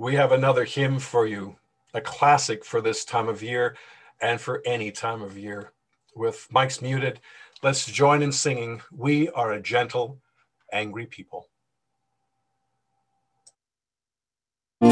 We 0.00 0.14
have 0.14 0.30
another 0.30 0.64
hymn 0.64 1.00
for 1.00 1.26
you, 1.26 1.56
a 1.92 2.00
classic 2.00 2.64
for 2.64 2.80
this 2.80 3.04
time 3.04 3.28
of 3.28 3.42
year 3.42 3.76
and 4.20 4.40
for 4.40 4.62
any 4.64 4.92
time 4.92 5.22
of 5.22 5.36
year. 5.36 5.72
With 6.14 6.46
mics 6.54 6.80
muted, 6.80 7.18
let's 7.64 7.84
join 7.84 8.22
in 8.22 8.30
singing, 8.30 8.80
We 8.92 9.28
Are 9.30 9.50
a 9.50 9.60
Gentle, 9.60 10.20
Angry 10.72 11.06
People. 11.06 11.48
We 14.80 14.88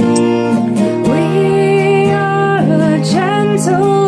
are 2.11 2.59
a 2.59 3.01
gentle, 3.05 4.06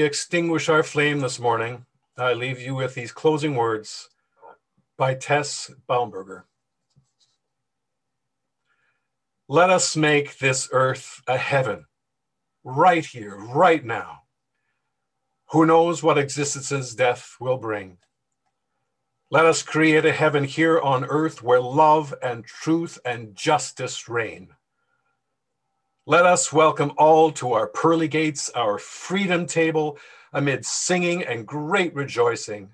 we 0.00 0.06
extinguish 0.06 0.70
our 0.70 0.82
flame 0.82 1.20
this 1.20 1.38
morning, 1.38 1.84
I 2.16 2.32
leave 2.32 2.58
you 2.58 2.74
with 2.74 2.94
these 2.94 3.12
closing 3.12 3.54
words 3.54 4.08
by 4.96 5.12
Tess 5.12 5.70
Baumberger. 5.86 6.44
Let 9.46 9.68
us 9.68 9.96
make 9.96 10.38
this 10.38 10.70
earth 10.72 11.20
a 11.26 11.36
heaven, 11.36 11.84
right 12.64 13.04
here, 13.04 13.36
right 13.36 13.84
now. 13.84 14.22
Who 15.50 15.66
knows 15.66 16.02
what 16.02 16.16
existence's 16.16 16.94
death 16.94 17.36
will 17.38 17.58
bring? 17.58 17.98
Let 19.30 19.44
us 19.44 19.62
create 19.62 20.06
a 20.06 20.12
heaven 20.12 20.44
here 20.44 20.80
on 20.80 21.04
earth 21.04 21.42
where 21.42 21.60
love 21.60 22.14
and 22.22 22.46
truth 22.46 22.98
and 23.04 23.36
justice 23.36 24.08
reign. 24.08 24.48
Let 26.10 26.26
us 26.26 26.52
welcome 26.52 26.90
all 26.98 27.30
to 27.34 27.52
our 27.52 27.68
pearly 27.68 28.08
gates, 28.08 28.50
our 28.56 28.78
freedom 28.78 29.46
table, 29.46 29.96
amid 30.32 30.66
singing 30.66 31.22
and 31.22 31.46
great 31.46 31.94
rejoicing. 31.94 32.70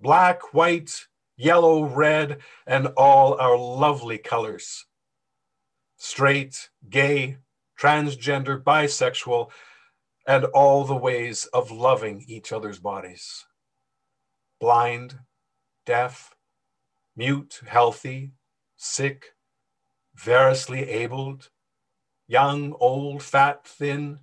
Black, 0.00 0.52
white, 0.52 1.06
yellow, 1.36 1.84
red, 1.84 2.38
and 2.66 2.88
all 2.96 3.40
our 3.40 3.56
lovely 3.56 4.18
colors. 4.18 4.86
Straight, 5.98 6.68
gay, 6.90 7.36
transgender, 7.80 8.60
bisexual, 8.60 9.52
and 10.26 10.44
all 10.46 10.82
the 10.82 10.96
ways 10.96 11.44
of 11.52 11.70
loving 11.70 12.24
each 12.26 12.50
other's 12.50 12.80
bodies. 12.80 13.46
Blind, 14.58 15.20
deaf, 15.86 16.34
mute, 17.14 17.60
healthy, 17.68 18.32
sick, 18.74 19.26
variously 20.16 20.90
abled, 20.90 21.50
young, 22.26 22.74
old, 22.80 23.22
fat, 23.22 23.66
thin, 23.66 24.18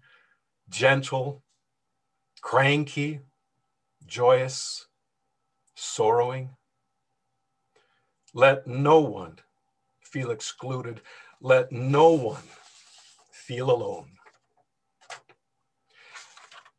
gentle, 0.69 1.43
cranky, 2.41 3.21
joyous, 4.05 4.87
sorrowing. 5.75 6.49
Let 8.33 8.65
no 8.67 8.99
one 8.99 9.39
feel 10.01 10.31
excluded. 10.31 11.01
Let 11.41 11.71
no 11.71 12.11
one 12.11 12.43
feel 13.31 13.71
alone. 13.71 14.11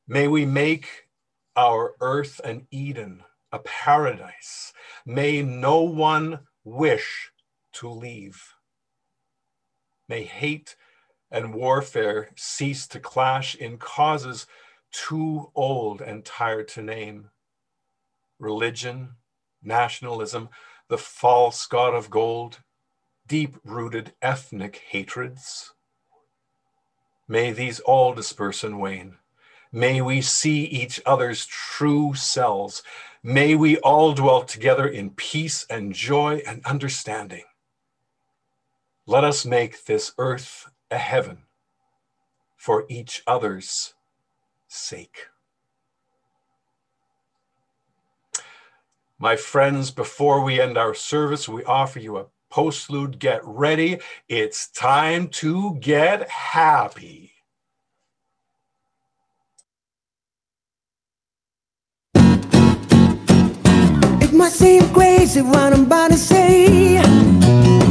May 0.06 0.28
we 0.28 0.44
make 0.44 1.08
our 1.56 1.94
earth 2.00 2.40
an 2.44 2.66
Eden, 2.70 3.22
a 3.52 3.58
paradise. 3.60 4.72
May 5.06 5.42
no 5.42 5.82
one 5.82 6.40
wish 6.64 7.30
to 7.74 7.88
leave. 7.88 8.42
May 10.08 10.24
hate 10.24 10.76
and 11.32 11.54
warfare 11.54 12.30
cease 12.36 12.86
to 12.88 13.00
clash 13.00 13.54
in 13.56 13.78
causes 13.78 14.46
too 14.92 15.50
old 15.54 16.00
and 16.00 16.24
tired 16.24 16.68
to 16.68 16.82
name. 16.82 17.30
Religion, 18.38 19.16
nationalism, 19.62 20.50
the 20.88 20.98
false 20.98 21.66
god 21.66 21.94
of 21.94 22.10
gold, 22.10 22.60
deep 23.26 23.56
rooted 23.64 24.12
ethnic 24.20 24.82
hatreds. 24.88 25.72
May 27.26 27.50
these 27.50 27.80
all 27.80 28.12
disperse 28.12 28.62
and 28.62 28.78
wane. 28.78 29.16
May 29.72 30.02
we 30.02 30.20
see 30.20 30.64
each 30.64 31.00
other's 31.06 31.46
true 31.46 32.12
selves. 32.12 32.82
May 33.22 33.54
we 33.54 33.78
all 33.78 34.12
dwell 34.12 34.42
together 34.42 34.86
in 34.86 35.10
peace 35.10 35.64
and 35.70 35.94
joy 35.94 36.42
and 36.46 36.62
understanding. 36.66 37.44
Let 39.06 39.24
us 39.24 39.46
make 39.46 39.86
this 39.86 40.12
earth 40.18 40.68
a 40.92 40.98
heaven 40.98 41.38
for 42.56 42.84
each 42.88 43.22
other's 43.26 43.94
sake. 44.68 45.26
My 49.18 49.36
friends, 49.36 49.90
before 49.90 50.42
we 50.44 50.60
end 50.60 50.76
our 50.76 50.94
service, 50.94 51.48
we 51.48 51.64
offer 51.64 51.98
you 51.98 52.18
a 52.18 52.26
postlude. 52.52 53.18
Get 53.18 53.40
ready. 53.44 53.98
It's 54.28 54.68
time 54.68 55.28
to 55.28 55.76
get 55.80 56.28
happy. 56.28 57.32
It 64.20 64.32
might 64.32 64.52
seem 64.52 64.88
crazy 64.92 65.40
what 65.40 65.72
I'm 65.72 65.86
about 65.86 66.10
to 66.10 66.18
say. 66.18 67.81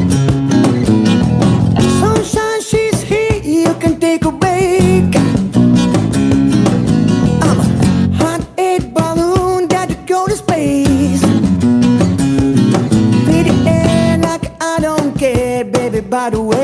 Baby, 16.30 16.51
by 16.51 16.61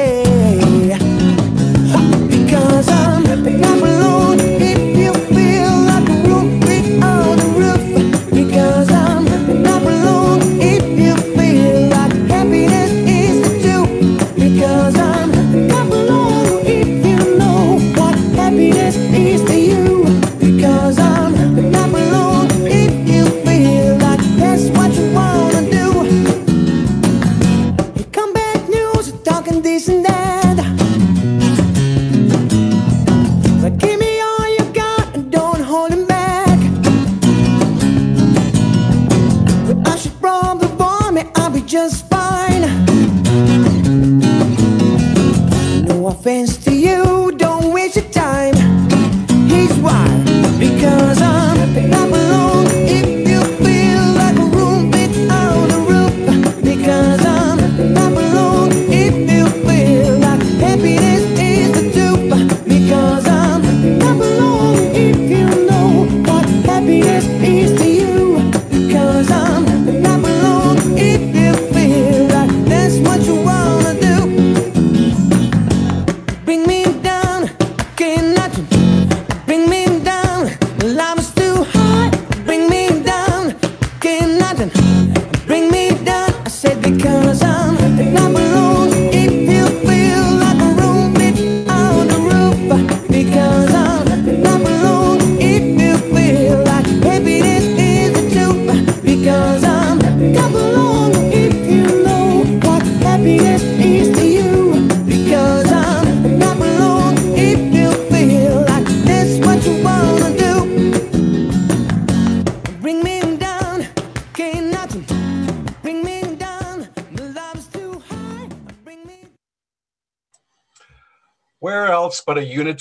offense 46.27 46.56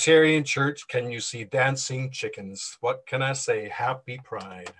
church 0.07 0.87
can 0.87 1.11
you 1.11 1.19
see 1.19 1.43
dancing 1.43 2.09
chickens? 2.11 2.77
What 2.79 3.05
can 3.05 3.21
I 3.21 3.33
say? 3.33 3.67
Happy 3.67 4.17
Pride. 4.23 4.71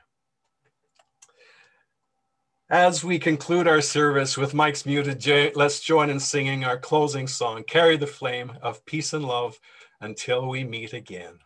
As 2.69 3.03
we 3.03 3.19
conclude 3.19 3.67
our 3.67 3.81
service 3.81 4.37
with 4.37 4.53
mics 4.53 4.85
muted, 4.85 5.19
jo- 5.19 5.51
let's 5.53 5.81
join 5.81 6.09
in 6.09 6.21
singing 6.21 6.63
our 6.63 6.77
closing 6.77 7.27
song, 7.27 7.63
Carry 7.63 7.97
the 7.97 8.07
Flame 8.07 8.53
of 8.61 8.85
Peace 8.85 9.11
and 9.11 9.25
Love 9.25 9.59
until 9.99 10.47
we 10.47 10.63
meet 10.63 10.93
again. 10.93 11.39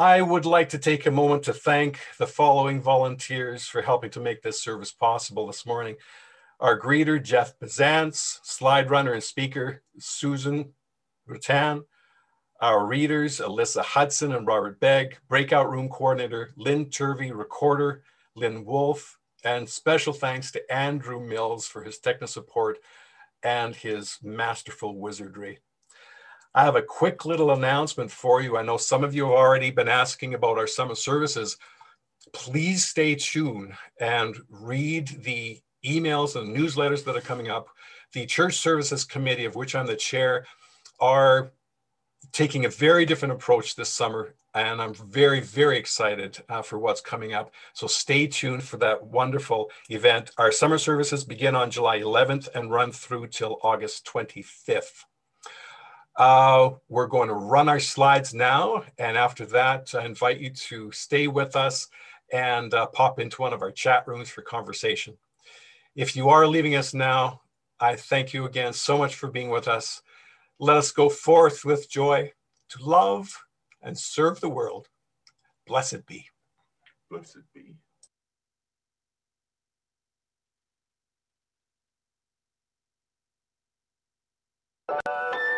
I 0.00 0.22
would 0.22 0.46
like 0.46 0.70
to 0.70 0.78
take 0.78 1.04
a 1.04 1.10
moment 1.10 1.42
to 1.44 1.52
thank 1.52 2.00
the 2.18 2.26
following 2.26 2.80
volunteers 2.80 3.66
for 3.66 3.82
helping 3.82 4.08
to 4.12 4.20
make 4.20 4.40
this 4.40 4.62
service 4.62 4.90
possible 4.90 5.46
this 5.46 5.66
morning. 5.66 5.96
Our 6.58 6.80
greeter, 6.80 7.22
Jeff 7.22 7.58
Bazance, 7.58 8.38
slide 8.42 8.90
runner 8.90 9.12
and 9.12 9.22
speaker, 9.22 9.82
Susan 9.98 10.72
Ruttan, 11.28 11.82
our 12.62 12.86
readers, 12.86 13.40
Alyssa 13.40 13.82
Hudson 13.82 14.32
and 14.32 14.46
Robert 14.46 14.80
Begg, 14.80 15.18
breakout 15.28 15.70
room 15.70 15.90
coordinator, 15.90 16.54
Lynn 16.56 16.88
Turvey, 16.90 17.30
recorder, 17.30 18.02
Lynn 18.34 18.64
Wolf, 18.64 19.19
and 19.44 19.68
special 19.68 20.12
thanks 20.12 20.50
to 20.52 20.72
Andrew 20.72 21.20
Mills 21.20 21.66
for 21.66 21.82
his 21.82 21.98
technical 21.98 22.28
support 22.28 22.78
and 23.42 23.74
his 23.74 24.18
masterful 24.22 24.96
wizardry. 24.96 25.58
I 26.54 26.64
have 26.64 26.76
a 26.76 26.82
quick 26.82 27.24
little 27.24 27.52
announcement 27.52 28.10
for 28.10 28.42
you. 28.42 28.56
I 28.56 28.62
know 28.62 28.76
some 28.76 29.04
of 29.04 29.14
you 29.14 29.24
have 29.24 29.32
already 29.32 29.70
been 29.70 29.88
asking 29.88 30.34
about 30.34 30.58
our 30.58 30.66
summer 30.66 30.96
services. 30.96 31.56
Please 32.32 32.86
stay 32.86 33.14
tuned 33.14 33.72
and 34.00 34.36
read 34.48 35.08
the 35.22 35.60
emails 35.84 36.36
and 36.36 36.54
newsletters 36.54 37.04
that 37.04 37.16
are 37.16 37.20
coming 37.20 37.50
up. 37.50 37.68
The 38.12 38.26
Church 38.26 38.58
Services 38.58 39.04
Committee, 39.04 39.44
of 39.44 39.54
which 39.54 39.74
I'm 39.74 39.86
the 39.86 39.94
chair, 39.94 40.44
are 40.98 41.52
taking 42.32 42.64
a 42.64 42.68
very 42.68 43.06
different 43.06 43.32
approach 43.32 43.76
this 43.76 43.88
summer. 43.88 44.34
And 44.54 44.82
I'm 44.82 44.94
very, 44.94 45.40
very 45.40 45.78
excited 45.78 46.38
uh, 46.48 46.62
for 46.62 46.78
what's 46.78 47.00
coming 47.00 47.34
up. 47.34 47.52
So 47.72 47.86
stay 47.86 48.26
tuned 48.26 48.64
for 48.64 48.78
that 48.78 49.02
wonderful 49.02 49.70
event. 49.88 50.32
Our 50.38 50.50
summer 50.50 50.78
services 50.78 51.24
begin 51.24 51.54
on 51.54 51.70
July 51.70 52.00
11th 52.00 52.48
and 52.54 52.70
run 52.70 52.90
through 52.90 53.28
till 53.28 53.58
August 53.62 54.04
25th. 54.06 55.04
Uh, 56.16 56.70
we're 56.88 57.06
going 57.06 57.28
to 57.28 57.34
run 57.34 57.68
our 57.68 57.78
slides 57.80 58.34
now. 58.34 58.82
And 58.98 59.16
after 59.16 59.46
that, 59.46 59.94
I 59.94 60.04
invite 60.04 60.40
you 60.40 60.50
to 60.50 60.90
stay 60.90 61.28
with 61.28 61.54
us 61.54 61.86
and 62.32 62.74
uh, 62.74 62.86
pop 62.86 63.20
into 63.20 63.42
one 63.42 63.52
of 63.52 63.62
our 63.62 63.70
chat 63.70 64.06
rooms 64.06 64.28
for 64.28 64.42
conversation. 64.42 65.16
If 65.94 66.16
you 66.16 66.28
are 66.28 66.46
leaving 66.46 66.76
us 66.76 66.92
now, 66.92 67.42
I 67.78 67.96
thank 67.96 68.34
you 68.34 68.44
again 68.44 68.72
so 68.72 68.98
much 68.98 69.14
for 69.14 69.30
being 69.30 69.48
with 69.48 69.68
us. 69.68 70.02
Let 70.58 70.76
us 70.76 70.92
go 70.92 71.08
forth 71.08 71.64
with 71.64 71.88
joy 71.88 72.32
to 72.70 72.84
love 72.84 73.34
and 73.82 73.98
serve 73.98 74.40
the 74.40 74.48
world. 74.48 74.88
Blessed 75.66 76.06
be. 76.06 76.26
Blessed 77.10 77.38
be. 77.54 77.76
Thank 84.88 85.49